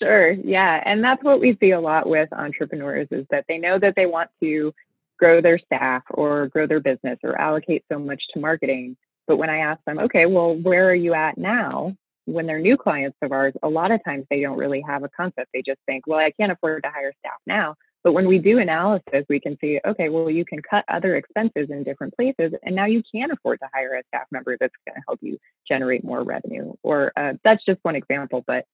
Sure. 0.00 0.32
Yeah. 0.32 0.82
And 0.84 1.02
that's 1.02 1.22
what 1.22 1.40
we 1.40 1.56
see 1.60 1.72
a 1.72 1.80
lot 1.80 2.08
with 2.08 2.32
entrepreneurs 2.32 3.08
is 3.10 3.26
that 3.30 3.44
they 3.48 3.58
know 3.58 3.78
that 3.78 3.94
they 3.96 4.06
want 4.06 4.30
to 4.42 4.72
grow 5.18 5.40
their 5.40 5.58
staff 5.58 6.02
or 6.10 6.48
grow 6.48 6.66
their 6.66 6.80
business 6.80 7.18
or 7.22 7.40
allocate 7.40 7.84
so 7.90 7.98
much 7.98 8.22
to 8.34 8.40
marketing. 8.40 8.96
But 9.26 9.36
when 9.36 9.50
I 9.50 9.58
ask 9.58 9.80
them, 9.84 9.98
okay, 10.00 10.26
well, 10.26 10.56
where 10.56 10.88
are 10.90 10.94
you 10.94 11.14
at 11.14 11.38
now? 11.38 11.96
When 12.26 12.46
they're 12.46 12.60
new 12.60 12.76
clients 12.76 13.16
of 13.22 13.32
ours, 13.32 13.54
a 13.62 13.68
lot 13.68 13.90
of 13.90 14.02
times 14.04 14.26
they 14.30 14.40
don't 14.40 14.58
really 14.58 14.82
have 14.86 15.02
a 15.02 15.08
concept. 15.08 15.48
They 15.52 15.62
just 15.62 15.80
think, 15.86 16.06
well, 16.06 16.20
I 16.20 16.30
can't 16.30 16.52
afford 16.52 16.82
to 16.84 16.90
hire 16.90 17.12
staff 17.18 17.38
now. 17.46 17.74
But 18.04 18.12
when 18.12 18.26
we 18.26 18.38
do 18.38 18.58
analysis, 18.58 19.24
we 19.28 19.38
can 19.38 19.56
see, 19.60 19.80
okay, 19.86 20.08
well, 20.08 20.28
you 20.28 20.44
can 20.44 20.60
cut 20.60 20.84
other 20.88 21.14
expenses 21.14 21.68
in 21.70 21.84
different 21.84 22.14
places, 22.16 22.52
and 22.64 22.74
now 22.74 22.86
you 22.86 23.02
can 23.14 23.30
afford 23.30 23.60
to 23.60 23.68
hire 23.72 23.94
a 23.94 24.02
staff 24.08 24.26
member 24.32 24.56
that's 24.58 24.74
going 24.86 24.96
to 24.96 25.02
help 25.06 25.20
you 25.22 25.38
generate 25.68 26.04
more 26.04 26.24
revenue. 26.24 26.72
Or 26.82 27.12
uh, 27.16 27.34
that's 27.44 27.64
just 27.64 27.78
one 27.82 27.94
example, 27.94 28.42
but 28.46 28.64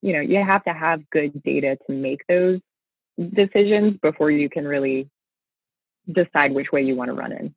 you 0.00 0.12
know, 0.12 0.20
you 0.20 0.42
have 0.42 0.64
to 0.64 0.72
have 0.72 1.08
good 1.10 1.42
data 1.42 1.76
to 1.86 1.92
make 1.92 2.20
those 2.28 2.60
decisions 3.34 3.98
before 4.00 4.30
you 4.30 4.48
can 4.48 4.66
really 4.66 5.10
decide 6.10 6.54
which 6.54 6.72
way 6.72 6.82
you 6.82 6.94
want 6.94 7.08
to 7.08 7.14
run 7.14 7.32
in. 7.32 7.54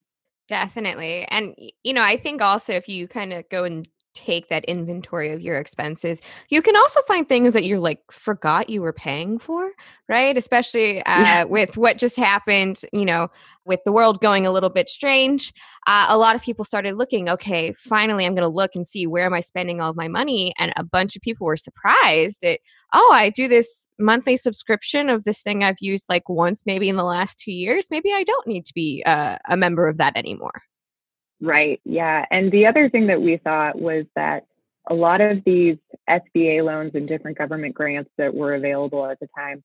Definitely. 0.47 1.25
And, 1.29 1.55
you 1.83 1.93
know, 1.93 2.03
I 2.03 2.17
think 2.17 2.41
also 2.41 2.73
if 2.73 2.89
you 2.89 3.07
kind 3.07 3.31
of 3.31 3.47
go 3.49 3.63
and 3.63 3.87
take 4.13 4.49
that 4.49 4.65
inventory 4.65 5.31
of 5.31 5.41
your 5.41 5.57
expenses. 5.57 6.21
You 6.49 6.61
can 6.61 6.75
also 6.75 7.01
find 7.03 7.27
things 7.27 7.53
that 7.53 7.63
you're 7.63 7.79
like 7.79 7.99
forgot 8.11 8.69
you 8.69 8.81
were 8.81 8.93
paying 8.93 9.39
for, 9.39 9.71
right? 10.09 10.37
Especially 10.37 11.01
uh, 11.03 11.21
yeah. 11.21 11.43
with 11.43 11.77
what 11.77 11.97
just 11.97 12.17
happened, 12.17 12.81
you 12.91 13.05
know, 13.05 13.29
with 13.65 13.79
the 13.85 13.91
world 13.91 14.21
going 14.21 14.45
a 14.45 14.51
little 14.51 14.69
bit 14.69 14.89
strange. 14.89 15.53
Uh, 15.87 16.07
a 16.09 16.17
lot 16.17 16.35
of 16.35 16.41
people 16.41 16.65
started 16.65 16.97
looking, 16.97 17.29
okay, 17.29 17.73
finally 17.77 18.25
I'm 18.25 18.35
going 18.35 18.49
to 18.49 18.53
look 18.53 18.75
and 18.75 18.85
see 18.85 19.07
where 19.07 19.25
am 19.25 19.33
I 19.33 19.39
spending 19.39 19.81
all 19.81 19.91
of 19.91 19.95
my 19.95 20.07
money. 20.07 20.53
And 20.57 20.73
a 20.75 20.83
bunch 20.83 21.15
of 21.15 21.21
people 21.21 21.45
were 21.45 21.57
surprised 21.57 22.43
at, 22.43 22.59
oh, 22.93 23.11
I 23.13 23.29
do 23.29 23.47
this 23.47 23.87
monthly 23.99 24.35
subscription 24.35 25.09
of 25.09 25.23
this 25.23 25.41
thing 25.41 25.63
I've 25.63 25.79
used 25.79 26.05
like 26.09 26.27
once, 26.27 26.63
maybe 26.65 26.89
in 26.89 26.97
the 26.97 27.03
last 27.03 27.39
two 27.39 27.51
years. 27.53 27.87
Maybe 27.89 28.11
I 28.11 28.23
don't 28.23 28.47
need 28.47 28.65
to 28.65 28.73
be 28.73 29.03
uh, 29.05 29.37
a 29.47 29.55
member 29.55 29.87
of 29.87 29.97
that 29.97 30.17
anymore. 30.17 30.63
Right. 31.41 31.81
Yeah. 31.83 32.25
And 32.29 32.51
the 32.51 32.67
other 32.67 32.89
thing 32.89 33.07
that 33.07 33.21
we 33.21 33.37
thought 33.37 33.79
was 33.79 34.05
that 34.15 34.45
a 34.89 34.93
lot 34.93 35.21
of 35.21 35.43
these 35.43 35.77
SBA 36.09 36.63
loans 36.63 36.91
and 36.93 37.07
different 37.07 37.37
government 37.37 37.73
grants 37.73 38.11
that 38.17 38.33
were 38.33 38.53
available 38.53 39.05
at 39.05 39.19
the 39.19 39.27
time 39.35 39.63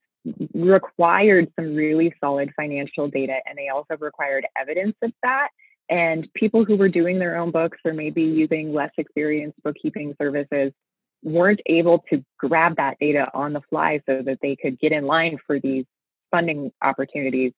required 0.55 1.53
some 1.55 1.75
really 1.75 2.13
solid 2.21 2.51
financial 2.57 3.09
data 3.09 3.37
and 3.47 3.57
they 3.57 3.69
also 3.69 3.97
required 4.01 4.47
evidence 4.57 4.97
of 5.03 5.13
that. 5.23 5.49
And 5.89 6.27
people 6.35 6.65
who 6.65 6.77
were 6.77 6.89
doing 6.89 7.19
their 7.19 7.37
own 7.37 7.51
books 7.51 7.79
or 7.85 7.93
maybe 7.93 8.23
using 8.23 8.73
less 8.73 8.91
experienced 8.99 9.63
bookkeeping 9.63 10.15
services 10.21 10.73
weren't 11.23 11.61
able 11.67 12.05
to 12.11 12.25
grab 12.39 12.77
that 12.77 12.97
data 12.99 13.27
on 13.35 13.53
the 13.53 13.61
fly 13.71 14.01
so 14.07 14.23
that 14.23 14.39
they 14.43 14.57
could 14.57 14.81
get 14.81 14.93
in 14.93 15.07
line 15.07 15.39
for 15.47 15.61
these 15.61 15.85
funding 16.31 16.73
opportunities. 16.83 17.53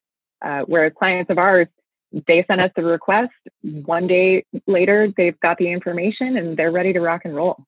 Uh, 0.44 0.62
whereas 0.66 0.92
clients 0.96 1.30
of 1.30 1.38
ours 1.38 1.68
they 2.12 2.44
sent 2.46 2.60
us 2.60 2.70
the 2.76 2.84
request. 2.84 3.32
One 3.62 4.06
day 4.06 4.44
later, 4.66 5.12
they've 5.16 5.38
got 5.40 5.58
the 5.58 5.70
information 5.70 6.36
and 6.36 6.56
they're 6.56 6.72
ready 6.72 6.92
to 6.92 7.00
rock 7.00 7.22
and 7.24 7.34
roll. 7.34 7.64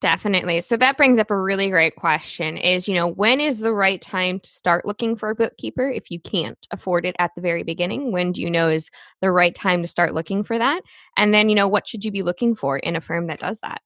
Definitely. 0.00 0.62
So 0.62 0.78
that 0.78 0.96
brings 0.96 1.18
up 1.18 1.30
a 1.30 1.38
really 1.38 1.68
great 1.68 1.94
question 1.94 2.56
is, 2.56 2.88
you 2.88 2.94
know, 2.94 3.06
when 3.06 3.38
is 3.38 3.58
the 3.58 3.72
right 3.72 4.00
time 4.00 4.40
to 4.40 4.50
start 4.50 4.86
looking 4.86 5.14
for 5.14 5.28
a 5.28 5.34
bookkeeper 5.34 5.90
if 5.90 6.10
you 6.10 6.18
can't 6.18 6.56
afford 6.70 7.04
it 7.04 7.14
at 7.18 7.32
the 7.34 7.42
very 7.42 7.64
beginning? 7.64 8.10
When 8.10 8.32
do 8.32 8.40
you 8.40 8.50
know 8.50 8.70
is 8.70 8.90
the 9.20 9.30
right 9.30 9.54
time 9.54 9.82
to 9.82 9.86
start 9.86 10.14
looking 10.14 10.42
for 10.42 10.58
that? 10.58 10.80
And 11.18 11.34
then, 11.34 11.50
you 11.50 11.54
know, 11.54 11.68
what 11.68 11.86
should 11.86 12.02
you 12.02 12.10
be 12.10 12.22
looking 12.22 12.54
for 12.54 12.78
in 12.78 12.96
a 12.96 13.00
firm 13.02 13.26
that 13.26 13.40
does 13.40 13.60
that? 13.60 13.82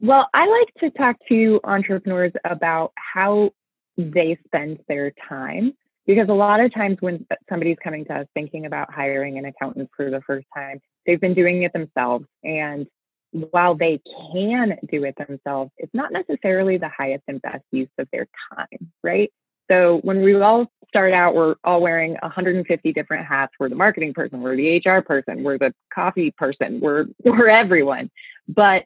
Well, 0.00 0.28
I 0.34 0.46
like 0.48 0.74
to 0.80 0.98
talk 0.98 1.16
to 1.28 1.60
entrepreneurs 1.62 2.32
about 2.44 2.92
how 2.96 3.52
they 3.96 4.36
spend 4.46 4.80
their 4.88 5.12
time 5.28 5.74
because 6.06 6.28
a 6.28 6.34
lot 6.34 6.60
of 6.60 6.72
times 6.72 6.98
when 7.00 7.26
somebody's 7.48 7.78
coming 7.82 8.04
to 8.06 8.14
us 8.14 8.26
thinking 8.34 8.66
about 8.66 8.92
hiring 8.92 9.38
an 9.38 9.44
accountant 9.44 9.90
for 9.96 10.10
the 10.10 10.20
first 10.26 10.46
time, 10.54 10.80
they've 11.06 11.20
been 11.20 11.34
doing 11.34 11.62
it 11.62 11.72
themselves. 11.72 12.26
And 12.44 12.86
while 13.32 13.74
they 13.74 14.00
can 14.32 14.78
do 14.90 15.04
it 15.04 15.16
themselves, 15.16 15.72
it's 15.78 15.94
not 15.94 16.12
necessarily 16.12 16.78
the 16.78 16.88
highest 16.88 17.24
and 17.28 17.42
best 17.42 17.64
use 17.72 17.88
of 17.98 18.08
their 18.12 18.26
time, 18.54 18.92
right? 19.02 19.32
So 19.70 19.98
when 20.02 20.22
we 20.22 20.40
all 20.40 20.66
start 20.88 21.12
out, 21.12 21.34
we're 21.34 21.56
all 21.64 21.80
wearing 21.80 22.16
150 22.22 22.92
different 22.92 23.26
hats. 23.26 23.52
We're 23.58 23.68
the 23.68 23.74
marketing 23.74 24.14
person, 24.14 24.40
we're 24.40 24.56
the 24.56 24.78
HR 24.78 25.00
person, 25.00 25.42
we're 25.42 25.58
the 25.58 25.74
coffee 25.92 26.30
person, 26.30 26.80
we're 26.80 27.06
we're 27.24 27.48
everyone. 27.48 28.10
But 28.48 28.84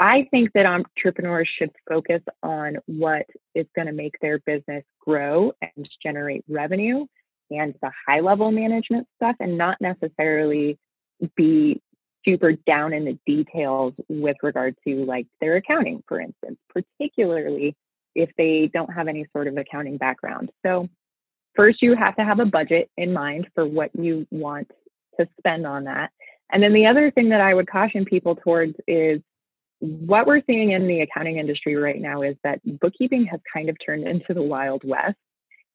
I 0.00 0.26
think 0.30 0.52
that 0.54 0.64
entrepreneurs 0.64 1.48
should 1.58 1.70
focus 1.86 2.22
on 2.42 2.78
what 2.86 3.26
is 3.54 3.66
going 3.76 3.86
to 3.86 3.92
make 3.92 4.14
their 4.22 4.38
business 4.38 4.82
grow 4.98 5.52
and 5.60 5.86
generate 6.02 6.42
revenue 6.48 7.04
and 7.50 7.74
the 7.82 7.90
high 8.08 8.20
level 8.20 8.50
management 8.50 9.06
stuff 9.16 9.36
and 9.40 9.58
not 9.58 9.76
necessarily 9.78 10.78
be 11.36 11.82
super 12.24 12.52
down 12.52 12.94
in 12.94 13.04
the 13.04 13.18
details 13.26 13.92
with 14.08 14.36
regard 14.42 14.74
to 14.88 15.04
like 15.04 15.26
their 15.38 15.56
accounting, 15.56 16.02
for 16.08 16.18
instance, 16.18 16.56
particularly 16.70 17.76
if 18.14 18.30
they 18.38 18.70
don't 18.72 18.92
have 18.92 19.06
any 19.06 19.26
sort 19.34 19.48
of 19.48 19.58
accounting 19.58 19.98
background. 19.98 20.50
So 20.64 20.88
first 21.54 21.82
you 21.82 21.94
have 21.94 22.16
to 22.16 22.24
have 22.24 22.40
a 22.40 22.46
budget 22.46 22.90
in 22.96 23.12
mind 23.12 23.48
for 23.54 23.66
what 23.66 23.90
you 23.94 24.26
want 24.30 24.70
to 25.18 25.28
spend 25.38 25.66
on 25.66 25.84
that. 25.84 26.10
And 26.50 26.62
then 26.62 26.72
the 26.72 26.86
other 26.86 27.10
thing 27.10 27.28
that 27.28 27.42
I 27.42 27.52
would 27.52 27.70
caution 27.70 28.06
people 28.06 28.36
towards 28.36 28.76
is 28.88 29.20
what 29.80 30.26
we're 30.26 30.42
seeing 30.46 30.72
in 30.72 30.86
the 30.86 31.00
accounting 31.00 31.38
industry 31.38 31.74
right 31.74 32.00
now 32.00 32.22
is 32.22 32.36
that 32.44 32.60
bookkeeping 32.80 33.24
has 33.26 33.40
kind 33.52 33.68
of 33.68 33.76
turned 33.84 34.06
into 34.08 34.34
the 34.34 34.42
Wild 34.42 34.82
West 34.84 35.16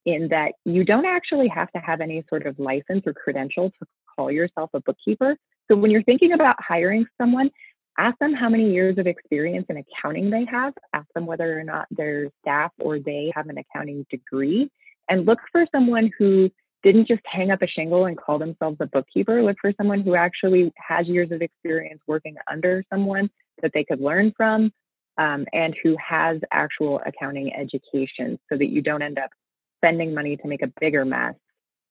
in 0.06 0.28
that 0.30 0.54
you 0.66 0.84
don't 0.84 1.06
actually 1.06 1.48
have 1.48 1.72
to 1.72 1.80
have 1.80 2.00
any 2.00 2.24
sort 2.30 2.46
of 2.46 2.58
license 2.60 3.04
or 3.06 3.14
credential 3.14 3.72
to 3.72 3.88
call 4.16 4.32
yourself 4.32 4.70
a 4.74 4.80
bookkeeper. 4.80 5.36
So 5.68 5.76
when 5.76 5.90
you're 5.90 6.04
thinking 6.04 6.34
about 6.34 6.56
hiring 6.60 7.08
someone, 7.20 7.50
ask 7.98 8.18
them 8.20 8.34
how 8.34 8.48
many 8.48 8.72
years 8.72 9.00
of 9.00 9.08
experience 9.08 9.66
in 9.68 9.78
accounting 9.78 10.30
they 10.30 10.46
have, 10.46 10.74
ask 10.94 11.08
them 11.16 11.26
whether 11.26 11.60
or 11.60 11.64
not 11.64 11.88
their 11.90 12.30
staff 12.42 12.72
or 12.80 13.00
they 13.00 13.32
have 13.36 13.48
an 13.48 13.58
accounting 13.58 14.06
degree, 14.12 14.70
and 15.10 15.26
look 15.26 15.40
for 15.52 15.66
someone 15.74 16.12
who 16.20 16.52
didn't 16.84 17.08
just 17.08 17.22
hang 17.26 17.50
up 17.50 17.64
a 17.64 17.68
shingle 17.68 18.06
and 18.06 18.16
call 18.16 18.38
themselves 18.38 18.78
a 18.80 18.86
bookkeeper. 18.86 19.42
Look 19.42 19.58
for 19.60 19.74
someone 19.76 20.02
who 20.02 20.14
actually 20.14 20.72
has 20.78 21.08
years 21.08 21.32
of 21.32 21.42
experience 21.42 22.00
working 22.06 22.36
under 22.48 22.84
someone 22.92 23.28
that 23.62 23.72
they 23.74 23.84
could 23.84 24.02
learn 24.02 24.34
from 24.36 24.72
um, 25.18 25.46
and 25.54 25.76
who 25.82 25.96
has 25.98 26.40
actual 26.52 27.02
accounting 27.06 27.54
education 27.54 28.40
so 28.52 28.58
that 28.58 28.70
you 28.70 28.82
don't 28.82 29.02
end 29.02 29.18
up 29.18 29.30
spending 29.78 30.14
money 30.14 30.38
to 30.38 30.48
make 30.48 30.62
a 30.62 30.72
bigger 30.80 31.06
mess 31.06 31.36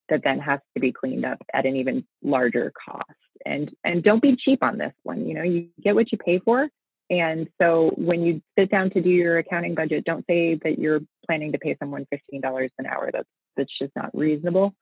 that 0.09 0.21
then 0.23 0.39
has 0.39 0.59
to 0.75 0.79
be 0.79 0.91
cleaned 0.91 1.25
up 1.25 1.41
at 1.53 1.65
an 1.65 1.75
even 1.75 2.05
larger 2.23 2.71
cost. 2.85 3.09
And 3.45 3.71
and 3.83 4.03
don't 4.03 4.21
be 4.21 4.35
cheap 4.35 4.63
on 4.63 4.77
this 4.77 4.93
one. 5.03 5.27
You 5.27 5.35
know, 5.35 5.43
you 5.43 5.69
get 5.83 5.95
what 5.95 6.11
you 6.11 6.17
pay 6.17 6.39
for. 6.39 6.67
And 7.09 7.47
so 7.61 7.91
when 7.97 8.23
you 8.23 8.41
sit 8.57 8.71
down 8.71 8.89
to 8.91 9.01
do 9.01 9.09
your 9.09 9.37
accounting 9.37 9.75
budget, 9.75 10.05
don't 10.05 10.25
say 10.27 10.59
that 10.63 10.79
you're 10.79 11.01
planning 11.27 11.51
to 11.51 11.59
pay 11.59 11.75
someone 11.79 12.07
$15 12.33 12.69
an 12.79 12.85
hour. 12.85 13.11
That's 13.11 13.27
that's 13.55 13.71
just 13.79 13.95
not 13.95 14.09
reasonable. 14.13 14.73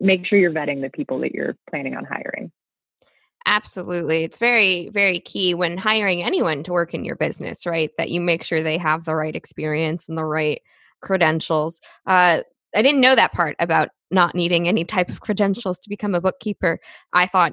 Make 0.00 0.26
sure 0.26 0.38
you're 0.38 0.52
vetting 0.52 0.80
the 0.80 0.90
people 0.90 1.20
that 1.20 1.34
you're 1.34 1.56
planning 1.68 1.96
on 1.96 2.04
hiring. 2.04 2.50
Absolutely. 3.46 4.22
It's 4.24 4.38
very, 4.38 4.88
very 4.90 5.18
key 5.18 5.54
when 5.54 5.76
hiring 5.76 6.22
anyone 6.22 6.62
to 6.64 6.72
work 6.72 6.94
in 6.94 7.04
your 7.04 7.16
business, 7.16 7.66
right? 7.66 7.90
That 7.98 8.10
you 8.10 8.20
make 8.20 8.42
sure 8.44 8.62
they 8.62 8.78
have 8.78 9.04
the 9.04 9.16
right 9.16 9.34
experience 9.34 10.08
and 10.08 10.16
the 10.16 10.24
right 10.24 10.62
credentials. 11.00 11.80
Uh, 12.06 12.42
I 12.74 12.82
didn't 12.82 13.00
know 13.00 13.14
that 13.14 13.32
part 13.32 13.56
about 13.58 13.88
not 14.10 14.34
needing 14.34 14.68
any 14.68 14.84
type 14.84 15.08
of 15.10 15.20
credentials 15.20 15.78
to 15.80 15.88
become 15.88 16.14
a 16.14 16.20
bookkeeper. 16.20 16.78
I 17.12 17.26
thought, 17.26 17.52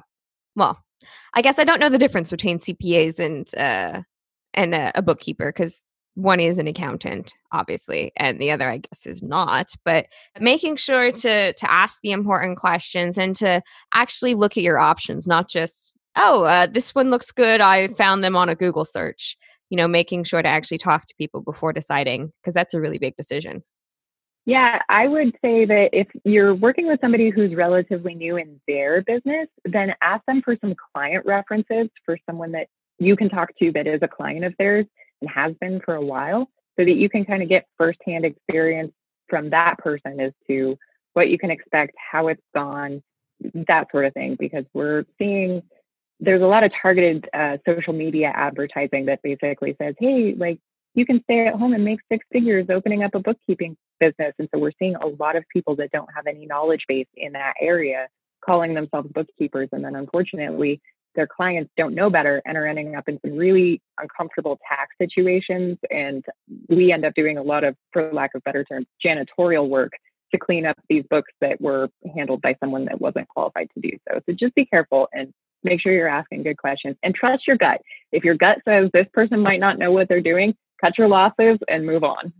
well, 0.54 0.78
I 1.34 1.42
guess 1.42 1.58
I 1.58 1.64
don't 1.64 1.80
know 1.80 1.88
the 1.88 1.98
difference 1.98 2.30
between 2.30 2.58
CPAs 2.58 3.18
and 3.18 3.52
uh, 3.56 4.02
and 4.54 4.74
a, 4.74 4.92
a 4.96 5.02
bookkeeper 5.02 5.52
because 5.52 5.84
one 6.22 6.40
is 6.40 6.58
an 6.58 6.66
accountant 6.66 7.32
obviously 7.52 8.12
and 8.16 8.40
the 8.40 8.50
other 8.50 8.70
i 8.70 8.78
guess 8.78 9.06
is 9.06 9.22
not 9.22 9.70
but 9.84 10.06
making 10.40 10.76
sure 10.76 11.10
to 11.10 11.52
to 11.52 11.70
ask 11.70 12.00
the 12.02 12.12
important 12.12 12.58
questions 12.58 13.18
and 13.18 13.36
to 13.36 13.60
actually 13.94 14.34
look 14.34 14.56
at 14.56 14.62
your 14.62 14.78
options 14.78 15.26
not 15.26 15.48
just 15.48 15.94
oh 16.16 16.44
uh, 16.44 16.66
this 16.66 16.94
one 16.94 17.10
looks 17.10 17.30
good 17.30 17.60
i 17.60 17.88
found 17.88 18.22
them 18.22 18.36
on 18.36 18.48
a 18.48 18.54
google 18.54 18.84
search 18.84 19.36
you 19.70 19.76
know 19.76 19.88
making 19.88 20.24
sure 20.24 20.42
to 20.42 20.48
actually 20.48 20.78
talk 20.78 21.06
to 21.06 21.14
people 21.16 21.40
before 21.40 21.72
deciding 21.72 22.32
because 22.42 22.54
that's 22.54 22.74
a 22.74 22.80
really 22.80 22.98
big 22.98 23.16
decision. 23.16 23.62
Yeah, 24.46 24.80
I 24.88 25.06
would 25.06 25.36
say 25.42 25.64
that 25.66 25.90
if 25.92 26.08
you're 26.24 26.54
working 26.54 26.88
with 26.88 27.00
somebody 27.00 27.30
who's 27.30 27.54
relatively 27.54 28.14
new 28.14 28.36
in 28.36 28.60
their 28.66 29.02
business, 29.02 29.48
then 29.64 29.94
ask 30.02 30.24
them 30.26 30.42
for 30.42 30.56
some 30.60 30.74
client 30.92 31.24
references 31.24 31.88
for 32.04 32.18
someone 32.26 32.52
that 32.52 32.66
you 32.98 33.16
can 33.16 33.28
talk 33.28 33.50
to 33.58 33.70
that 33.72 33.86
is 33.86 34.00
a 34.02 34.08
client 34.08 34.44
of 34.44 34.54
theirs 34.58 34.86
and 35.20 35.30
has 35.30 35.54
been 35.60 35.80
for 35.80 35.94
a 35.94 36.04
while 36.04 36.48
so 36.78 36.84
that 36.84 36.94
you 36.94 37.08
can 37.08 37.24
kind 37.24 37.42
of 37.42 37.48
get 37.48 37.66
firsthand 37.76 38.24
experience 38.24 38.92
from 39.28 39.50
that 39.50 39.78
person 39.78 40.20
as 40.20 40.32
to 40.48 40.76
what 41.12 41.28
you 41.28 41.38
can 41.38 41.50
expect, 41.50 41.94
how 41.96 42.28
it's 42.28 42.42
gone, 42.54 43.02
that 43.66 43.88
sort 43.90 44.04
of 44.04 44.14
thing. 44.14 44.36
Because 44.38 44.64
we're 44.74 45.04
seeing 45.18 45.62
there's 46.20 46.42
a 46.42 46.46
lot 46.46 46.64
of 46.64 46.72
targeted 46.80 47.28
uh, 47.32 47.56
social 47.66 47.92
media 47.92 48.30
advertising 48.34 49.06
that 49.06 49.22
basically 49.22 49.74
says, 49.80 49.94
hey, 49.98 50.34
like 50.36 50.58
you 50.94 51.06
can 51.06 51.22
stay 51.24 51.46
at 51.46 51.54
home 51.54 51.72
and 51.72 51.84
make 51.84 52.00
six 52.10 52.26
figures 52.32 52.66
opening 52.68 53.02
up 53.02 53.14
a 53.14 53.20
bookkeeping 53.20 53.76
business. 53.98 54.34
And 54.38 54.48
so 54.52 54.60
we're 54.60 54.72
seeing 54.78 54.96
a 54.96 55.06
lot 55.06 55.36
of 55.36 55.44
people 55.52 55.76
that 55.76 55.90
don't 55.92 56.08
have 56.14 56.26
any 56.26 56.46
knowledge 56.46 56.84
base 56.88 57.06
in 57.16 57.32
that 57.32 57.54
area 57.60 58.08
calling 58.44 58.74
themselves 58.74 59.08
bookkeepers. 59.12 59.68
And 59.72 59.84
then 59.84 59.94
unfortunately, 59.94 60.80
their 61.14 61.26
clients 61.26 61.70
don't 61.76 61.94
know 61.94 62.10
better 62.10 62.42
and 62.44 62.56
are 62.56 62.66
ending 62.66 62.94
up 62.94 63.08
in 63.08 63.18
some 63.24 63.36
really 63.36 63.80
uncomfortable 63.98 64.58
tax 64.68 64.94
situations. 64.98 65.78
And 65.90 66.24
we 66.68 66.92
end 66.92 67.04
up 67.04 67.14
doing 67.14 67.38
a 67.38 67.42
lot 67.42 67.64
of, 67.64 67.76
for 67.92 68.12
lack 68.12 68.34
of 68.34 68.44
better 68.44 68.64
terms, 68.64 68.86
janitorial 69.04 69.68
work 69.68 69.92
to 70.32 70.38
clean 70.38 70.64
up 70.64 70.76
these 70.88 71.04
books 71.10 71.32
that 71.40 71.60
were 71.60 71.88
handled 72.14 72.40
by 72.40 72.54
someone 72.60 72.84
that 72.84 73.00
wasn't 73.00 73.28
qualified 73.28 73.68
to 73.74 73.80
do 73.80 73.96
so. 74.08 74.20
So 74.26 74.34
just 74.38 74.54
be 74.54 74.64
careful 74.64 75.08
and 75.12 75.32
make 75.64 75.80
sure 75.80 75.92
you're 75.92 76.08
asking 76.08 76.44
good 76.44 76.56
questions 76.56 76.96
and 77.02 77.14
trust 77.14 77.46
your 77.46 77.56
gut. 77.56 77.80
If 78.12 78.24
your 78.24 78.36
gut 78.36 78.58
says 78.64 78.90
this 78.92 79.06
person 79.12 79.40
might 79.40 79.60
not 79.60 79.78
know 79.78 79.92
what 79.92 80.08
they're 80.08 80.20
doing, 80.20 80.54
cut 80.82 80.96
your 80.96 81.08
losses 81.08 81.58
and 81.68 81.84
move 81.84 82.04
on. 82.04 82.32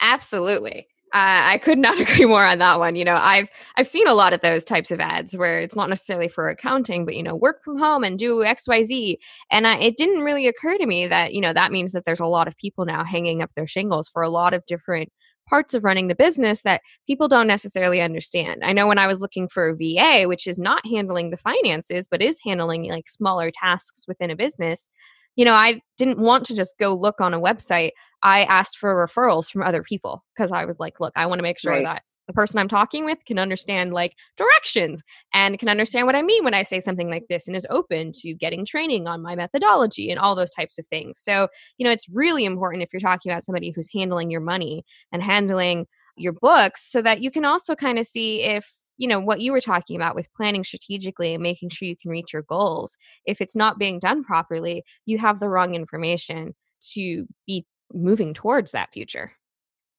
Absolutely. 0.00 0.88
Uh, 1.12 1.44
I 1.44 1.58
could 1.58 1.78
not 1.78 2.00
agree 2.00 2.24
more 2.24 2.44
on 2.44 2.58
that 2.58 2.78
one. 2.78 2.96
You 2.96 3.04
know, 3.04 3.16
I've 3.16 3.48
I've 3.76 3.88
seen 3.88 4.08
a 4.08 4.14
lot 4.14 4.32
of 4.32 4.40
those 4.40 4.64
types 4.64 4.90
of 4.90 5.00
ads 5.00 5.36
where 5.36 5.60
it's 5.60 5.76
not 5.76 5.90
necessarily 5.90 6.28
for 6.28 6.48
accounting, 6.48 7.04
but 7.04 7.16
you 7.16 7.22
know, 7.22 7.36
work 7.36 7.62
from 7.62 7.78
home 7.78 8.02
and 8.02 8.18
do 8.18 8.42
X 8.42 8.66
Y 8.66 8.82
Z. 8.82 9.18
And 9.50 9.66
I, 9.66 9.76
it 9.78 9.96
didn't 9.98 10.22
really 10.22 10.46
occur 10.48 10.78
to 10.78 10.86
me 10.86 11.06
that 11.06 11.34
you 11.34 11.40
know 11.40 11.52
that 11.52 11.72
means 11.72 11.92
that 11.92 12.04
there's 12.06 12.20
a 12.20 12.26
lot 12.26 12.48
of 12.48 12.56
people 12.56 12.86
now 12.86 13.04
hanging 13.04 13.42
up 13.42 13.50
their 13.54 13.66
shingles 13.66 14.08
for 14.08 14.22
a 14.22 14.30
lot 14.30 14.54
of 14.54 14.64
different 14.66 15.10
parts 15.48 15.74
of 15.74 15.84
running 15.84 16.08
the 16.08 16.14
business 16.14 16.62
that 16.62 16.80
people 17.06 17.28
don't 17.28 17.46
necessarily 17.46 18.00
understand. 18.00 18.62
I 18.64 18.72
know 18.72 18.86
when 18.86 18.98
I 18.98 19.06
was 19.06 19.20
looking 19.20 19.48
for 19.48 19.68
a 19.68 19.76
VA, 19.76 20.26
which 20.26 20.46
is 20.46 20.58
not 20.58 20.86
handling 20.86 21.28
the 21.28 21.36
finances, 21.36 22.08
but 22.10 22.22
is 22.22 22.38
handling 22.42 22.88
like 22.88 23.10
smaller 23.10 23.50
tasks 23.50 24.04
within 24.08 24.30
a 24.30 24.36
business, 24.36 24.88
you 25.36 25.44
know, 25.44 25.54
I 25.54 25.80
didn't 25.96 26.18
want 26.18 26.46
to 26.46 26.54
just 26.54 26.78
go 26.78 26.94
look 26.94 27.20
on 27.20 27.34
a 27.34 27.40
website. 27.40 27.90
I 28.22 28.44
asked 28.44 28.78
for 28.78 28.94
referrals 28.94 29.50
from 29.50 29.62
other 29.62 29.82
people 29.82 30.24
because 30.34 30.52
I 30.52 30.64
was 30.64 30.78
like, 30.78 31.00
look, 31.00 31.12
I 31.16 31.26
want 31.26 31.38
to 31.38 31.42
make 31.42 31.58
sure 31.58 31.72
right. 31.72 31.84
that 31.84 32.02
the 32.26 32.32
person 32.32 32.58
I'm 32.58 32.68
talking 32.68 33.04
with 33.04 33.18
can 33.26 33.38
understand 33.38 33.92
like 33.92 34.14
directions 34.36 35.02
and 35.34 35.58
can 35.58 35.68
understand 35.68 36.06
what 36.06 36.16
I 36.16 36.22
mean 36.22 36.44
when 36.44 36.54
I 36.54 36.62
say 36.62 36.80
something 36.80 37.10
like 37.10 37.26
this 37.28 37.46
and 37.46 37.56
is 37.56 37.66
open 37.68 38.12
to 38.20 38.34
getting 38.34 38.64
training 38.64 39.06
on 39.06 39.22
my 39.22 39.34
methodology 39.34 40.10
and 40.10 40.20
all 40.20 40.34
those 40.34 40.52
types 40.52 40.78
of 40.78 40.86
things. 40.86 41.18
So, 41.18 41.48
you 41.78 41.84
know, 41.84 41.92
it's 41.92 42.08
really 42.08 42.44
important 42.44 42.82
if 42.82 42.92
you're 42.92 43.00
talking 43.00 43.30
about 43.32 43.44
somebody 43.44 43.70
who's 43.70 43.88
handling 43.92 44.30
your 44.30 44.40
money 44.40 44.84
and 45.10 45.22
handling 45.22 45.86
your 46.16 46.32
books 46.32 46.90
so 46.90 47.02
that 47.02 47.22
you 47.22 47.30
can 47.30 47.44
also 47.44 47.74
kind 47.74 47.98
of 47.98 48.06
see 48.06 48.42
if 48.42 48.70
you 48.98 49.08
know 49.08 49.18
what 49.18 49.40
you 49.40 49.50
were 49.50 49.60
talking 49.60 49.96
about 49.96 50.14
with 50.14 50.32
planning 50.34 50.62
strategically 50.62 51.32
and 51.32 51.42
making 51.42 51.70
sure 51.70 51.88
you 51.88 51.96
can 51.96 52.10
reach 52.10 52.32
your 52.32 52.42
goals 52.42 52.96
if 53.24 53.40
it's 53.40 53.56
not 53.56 53.78
being 53.78 53.98
done 53.98 54.22
properly 54.22 54.84
you 55.06 55.16
have 55.16 55.40
the 55.40 55.48
wrong 55.48 55.74
information 55.74 56.54
to 56.92 57.26
be 57.46 57.64
moving 57.94 58.34
towards 58.34 58.72
that 58.72 58.92
future 58.92 59.32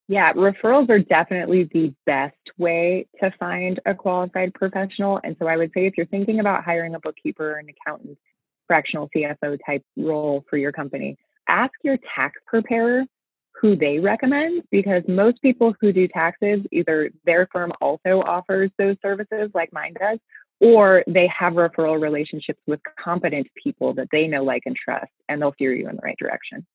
yeah 0.08 0.32
referrals 0.32 0.88
are 0.90 0.98
definitely 0.98 1.68
the 1.72 1.94
best 2.06 2.36
way 2.58 3.06
to 3.20 3.30
find 3.38 3.80
a 3.86 3.94
qualified 3.94 4.52
professional 4.54 5.20
and 5.24 5.36
so 5.38 5.46
i 5.46 5.56
would 5.56 5.70
say 5.74 5.86
if 5.86 5.94
you're 5.96 6.06
thinking 6.06 6.40
about 6.40 6.64
hiring 6.64 6.94
a 6.94 7.00
bookkeeper 7.00 7.52
or 7.52 7.56
an 7.58 7.66
accountant 7.68 8.18
fractional 8.66 9.08
cfo 9.14 9.58
type 9.66 9.82
role 9.96 10.44
for 10.48 10.56
your 10.56 10.72
company 10.72 11.16
ask 11.48 11.72
your 11.82 11.98
tax 12.16 12.34
preparer 12.46 13.04
who 13.60 13.76
they 13.76 13.98
recommend 13.98 14.62
because 14.70 15.02
most 15.08 15.40
people 15.40 15.74
who 15.80 15.92
do 15.92 16.08
taxes, 16.08 16.60
either 16.72 17.10
their 17.24 17.48
firm 17.52 17.72
also 17.80 18.22
offers 18.26 18.70
those 18.78 18.96
services 19.00 19.50
like 19.54 19.72
mine 19.72 19.94
does, 19.98 20.18
or 20.60 21.04
they 21.06 21.28
have 21.36 21.54
referral 21.54 22.00
relationships 22.00 22.60
with 22.66 22.80
competent 23.02 23.46
people 23.62 23.94
that 23.94 24.08
they 24.12 24.26
know, 24.26 24.44
like, 24.44 24.62
and 24.66 24.76
trust, 24.76 25.10
and 25.28 25.40
they'll 25.40 25.54
steer 25.54 25.74
you 25.74 25.88
in 25.88 25.96
the 25.96 26.02
right 26.02 26.18
direction. 26.18 26.66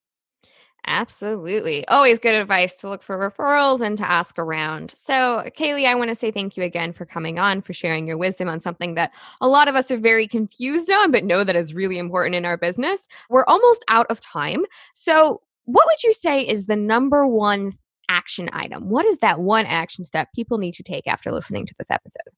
Absolutely. 0.90 1.88
Always 1.88 2.18
good 2.18 2.34
advice 2.34 2.76
to 2.78 2.90
look 2.90 3.04
for 3.04 3.16
referrals 3.16 3.80
and 3.80 3.96
to 4.00 4.10
ask 4.10 4.40
around. 4.40 4.90
So, 4.98 5.44
Kaleigh, 5.56 5.86
I 5.86 5.94
want 5.94 6.10
to 6.10 6.16
say 6.16 6.32
thank 6.32 6.58
you 6.58 6.64
again 6.64 6.94
for 6.94 7.06
coming 7.06 7.38
on, 7.38 7.62
for 7.62 7.74
sharing 7.74 8.08
your 8.08 8.18
wisdom 8.18 8.50
on 8.50 8.60
something 8.60 8.96
that 8.96 9.12
a 9.40 9.48
lot 9.48 9.68
of 9.68 9.76
us 9.76 9.92
are 9.92 10.00
very 10.00 10.28
confused 10.28 10.90
on, 10.90 11.12
but 11.12 11.24
know 11.24 11.44
that 11.44 11.56
is 11.56 11.76
really 11.76 12.00
important 12.00 12.36
in 12.36 12.44
our 12.44 12.58
business. 12.58 13.08
We're 13.30 13.46
almost 13.48 13.86
out 13.88 14.08
of 14.10 14.20
time. 14.20 14.66
So, 14.96 15.42
what 15.66 15.86
would 15.88 16.02
you 16.04 16.12
say 16.12 16.42
is 16.42 16.66
the 16.66 16.76
number 16.76 17.28
one 17.28 17.74
action 18.10 18.50
item? 18.52 18.90
What 18.90 19.06
is 19.06 19.20
that 19.20 19.40
one 19.40 19.68
action 19.68 20.04
step 20.04 20.30
people 20.34 20.58
need 20.58 20.74
to 20.74 20.84
take 20.84 21.06
after 21.06 21.32
listening 21.32 21.68
to 21.68 21.76
this 21.78 21.92
episode? 21.92 22.34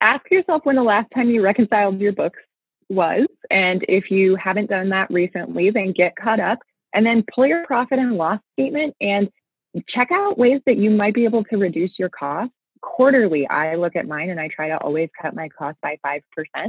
Ask 0.00 0.28
yourself 0.28 0.62
when 0.64 0.74
the 0.74 0.82
last 0.82 1.06
time 1.14 1.30
you 1.30 1.40
reconciled 1.40 2.00
your 2.00 2.12
books 2.12 2.40
was. 2.88 3.28
And 3.48 3.84
if 3.88 4.10
you 4.10 4.34
haven't 4.34 4.70
done 4.70 4.88
that 4.88 5.08
recently, 5.08 5.70
then 5.70 5.92
get 5.92 6.16
caught 6.16 6.40
up 6.40 6.58
and 6.94 7.04
then 7.04 7.24
pull 7.34 7.46
your 7.46 7.66
profit 7.66 7.98
and 7.98 8.16
loss 8.16 8.40
statement 8.54 8.94
and 9.00 9.28
check 9.88 10.10
out 10.12 10.38
ways 10.38 10.60
that 10.66 10.76
you 10.76 10.90
might 10.90 11.14
be 11.14 11.24
able 11.24 11.44
to 11.44 11.56
reduce 11.56 11.98
your 11.98 12.08
costs. 12.08 12.54
Quarterly, 12.82 13.46
I 13.46 13.74
look 13.74 13.94
at 13.94 14.08
mine 14.08 14.30
and 14.30 14.40
I 14.40 14.48
try 14.48 14.68
to 14.68 14.78
always 14.78 15.10
cut 15.20 15.34
my 15.34 15.48
cost 15.50 15.76
by 15.82 15.98
5% 16.04 16.22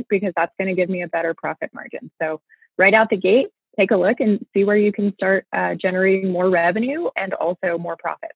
because 0.09 0.33
that's 0.35 0.51
going 0.57 0.67
to 0.67 0.75
give 0.75 0.89
me 0.89 1.03
a 1.03 1.07
better 1.07 1.33
profit 1.33 1.71
margin. 1.73 2.11
So, 2.21 2.41
right 2.77 2.93
out 2.93 3.09
the 3.09 3.17
gate, 3.17 3.47
take 3.79 3.91
a 3.91 3.95
look 3.95 4.19
and 4.19 4.45
see 4.53 4.63
where 4.63 4.75
you 4.75 4.91
can 4.91 5.13
start 5.13 5.45
uh, 5.53 5.75
generating 5.75 6.31
more 6.31 6.49
revenue 6.49 7.09
and 7.15 7.33
also 7.33 7.77
more 7.77 7.95
profit. 7.97 8.31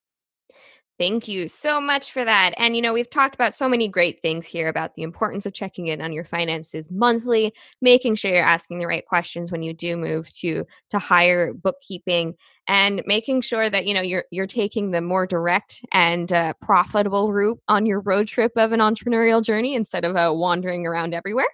Thank 0.98 1.28
you 1.28 1.50
so 1.50 1.82
much 1.82 2.12
for 2.14 2.24
that. 2.24 2.54
And, 2.58 2.74
you 2.74 2.82
know, 2.82 2.94
we've 2.94 3.10
talked 3.10 3.36
about 3.36 3.54
so 3.54 3.68
many 3.68 3.90
great 3.90 4.22
things 4.22 4.46
here 4.46 4.70
about 4.70 4.96
the 4.96 5.02
importance 5.02 5.46
of 5.46 5.54
checking 5.54 5.88
in 5.88 6.02
on 6.02 6.14
your 6.14 6.24
finances 6.24 6.90
monthly, 6.90 7.54
making 7.82 8.16
sure 8.16 8.32
you're 8.32 8.42
asking 8.46 8.80
the 8.80 8.88
right 8.88 9.06
questions 9.06 9.52
when 9.52 9.62
you 9.62 9.74
do 9.74 9.98
move 9.98 10.32
to 10.36 10.66
to 10.92 11.00
hire 11.00 11.54
bookkeeping 11.54 12.36
and 12.68 13.04
making 13.06 13.42
sure 13.42 13.70
that 13.70 13.86
you 13.86 13.94
know 13.94 14.02
you're 14.02 14.24
you're 14.32 14.48
taking 14.48 14.92
the 14.92 15.02
more 15.02 15.28
direct 15.28 15.84
and 15.92 16.32
uh, 16.32 16.54
profitable 16.62 17.34
route 17.34 17.60
on 17.68 17.86
your 17.86 18.00
road 18.00 18.28
trip 18.30 18.54
of 18.56 18.72
an 18.72 18.80
entrepreneurial 18.80 19.44
journey 19.44 19.76
instead 19.76 20.06
of 20.06 20.16
uh, 20.16 20.32
wandering 20.34 20.88
around 20.88 21.14
everywhere 21.14 21.46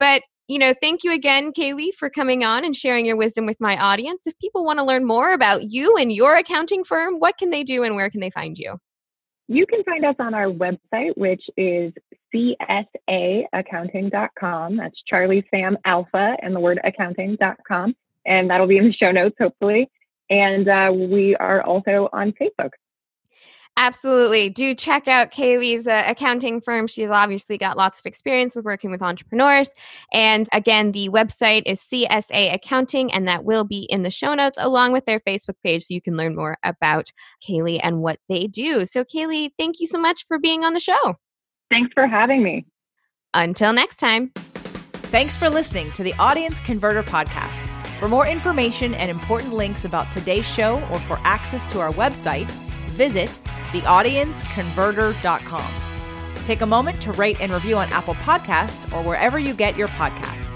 but 0.00 0.22
you 0.50 0.58
know, 0.58 0.72
thank 0.80 1.04
you 1.04 1.12
again, 1.12 1.52
Kaleigh, 1.52 1.94
for 1.94 2.08
coming 2.08 2.42
on 2.42 2.64
and 2.64 2.74
sharing 2.74 3.04
your 3.04 3.16
wisdom 3.16 3.44
with 3.44 3.60
my 3.60 3.76
audience. 3.76 4.26
If 4.26 4.38
people 4.38 4.64
want 4.64 4.78
to 4.78 4.84
learn 4.84 5.06
more 5.06 5.34
about 5.34 5.70
you 5.70 5.94
and 5.98 6.10
your 6.10 6.36
accounting 6.36 6.84
firm, 6.84 7.16
what 7.18 7.36
can 7.36 7.50
they 7.50 7.62
do 7.62 7.82
and 7.82 7.94
where 7.96 8.08
can 8.08 8.20
they 8.20 8.30
find 8.30 8.56
you? 8.56 8.80
You 9.48 9.66
can 9.66 9.82
find 9.84 10.04
us 10.04 10.16
on 10.18 10.34
our 10.34 10.46
website, 10.46 11.16
which 11.16 11.42
is 11.56 11.94
csaaccounting.com. 12.34 14.76
That's 14.76 15.02
Charlie 15.06 15.46
Sam 15.50 15.78
Alpha 15.86 16.36
and 16.42 16.54
the 16.54 16.60
word 16.60 16.78
accounting.com. 16.84 17.96
And 18.26 18.50
that'll 18.50 18.66
be 18.66 18.76
in 18.76 18.88
the 18.88 18.92
show 18.92 19.10
notes, 19.10 19.36
hopefully. 19.40 19.90
And 20.28 20.68
uh, 20.68 20.92
we 20.94 21.34
are 21.36 21.62
also 21.62 22.10
on 22.12 22.32
Facebook. 22.32 22.72
Absolutely. 23.80 24.50
Do 24.50 24.74
check 24.74 25.06
out 25.06 25.30
Kaleigh's 25.30 25.86
uh, 25.86 26.02
accounting 26.04 26.60
firm. 26.60 26.88
She's 26.88 27.10
obviously 27.10 27.56
got 27.56 27.76
lots 27.76 28.00
of 28.00 28.06
experience 28.06 28.56
with 28.56 28.64
working 28.64 28.90
with 28.90 29.02
entrepreneurs. 29.02 29.70
And 30.12 30.48
again, 30.52 30.90
the 30.90 31.08
website 31.10 31.62
is 31.64 31.80
CSA 31.80 32.52
Accounting, 32.52 33.12
and 33.12 33.28
that 33.28 33.44
will 33.44 33.62
be 33.62 33.82
in 33.88 34.02
the 34.02 34.10
show 34.10 34.34
notes 34.34 34.58
along 34.60 34.92
with 34.92 35.06
their 35.06 35.20
Facebook 35.20 35.54
page 35.62 35.84
so 35.84 35.94
you 35.94 36.02
can 36.02 36.16
learn 36.16 36.34
more 36.34 36.58
about 36.64 37.12
Kaleigh 37.48 37.78
and 37.80 38.00
what 38.00 38.18
they 38.28 38.48
do. 38.48 38.84
So, 38.84 39.04
Kaleigh, 39.04 39.50
thank 39.56 39.78
you 39.78 39.86
so 39.86 39.98
much 39.98 40.24
for 40.26 40.40
being 40.40 40.64
on 40.64 40.72
the 40.72 40.80
show. 40.80 41.14
Thanks 41.70 41.92
for 41.94 42.08
having 42.08 42.42
me. 42.42 42.66
Until 43.32 43.72
next 43.72 43.98
time. 43.98 44.32
Thanks 44.34 45.36
for 45.36 45.48
listening 45.48 45.92
to 45.92 46.02
the 46.02 46.14
Audience 46.14 46.58
Converter 46.58 47.04
Podcast. 47.04 47.64
For 48.00 48.08
more 48.08 48.26
information 48.26 48.94
and 48.94 49.08
important 49.08 49.52
links 49.52 49.84
about 49.84 50.10
today's 50.10 50.46
show 50.46 50.82
or 50.90 50.98
for 51.00 51.20
access 51.22 51.64
to 51.72 51.80
our 51.80 51.92
website, 51.92 52.50
visit 52.98 53.30
theaudienceconverter.com. 53.72 55.72
Take 56.44 56.60
a 56.62 56.66
moment 56.66 57.00
to 57.02 57.12
rate 57.12 57.40
and 57.40 57.52
review 57.52 57.76
on 57.76 57.88
Apple 57.92 58.14
Podcasts 58.14 58.92
or 58.92 59.02
wherever 59.02 59.38
you 59.38 59.54
get 59.54 59.76
your 59.76 59.88
podcasts. 59.88 60.47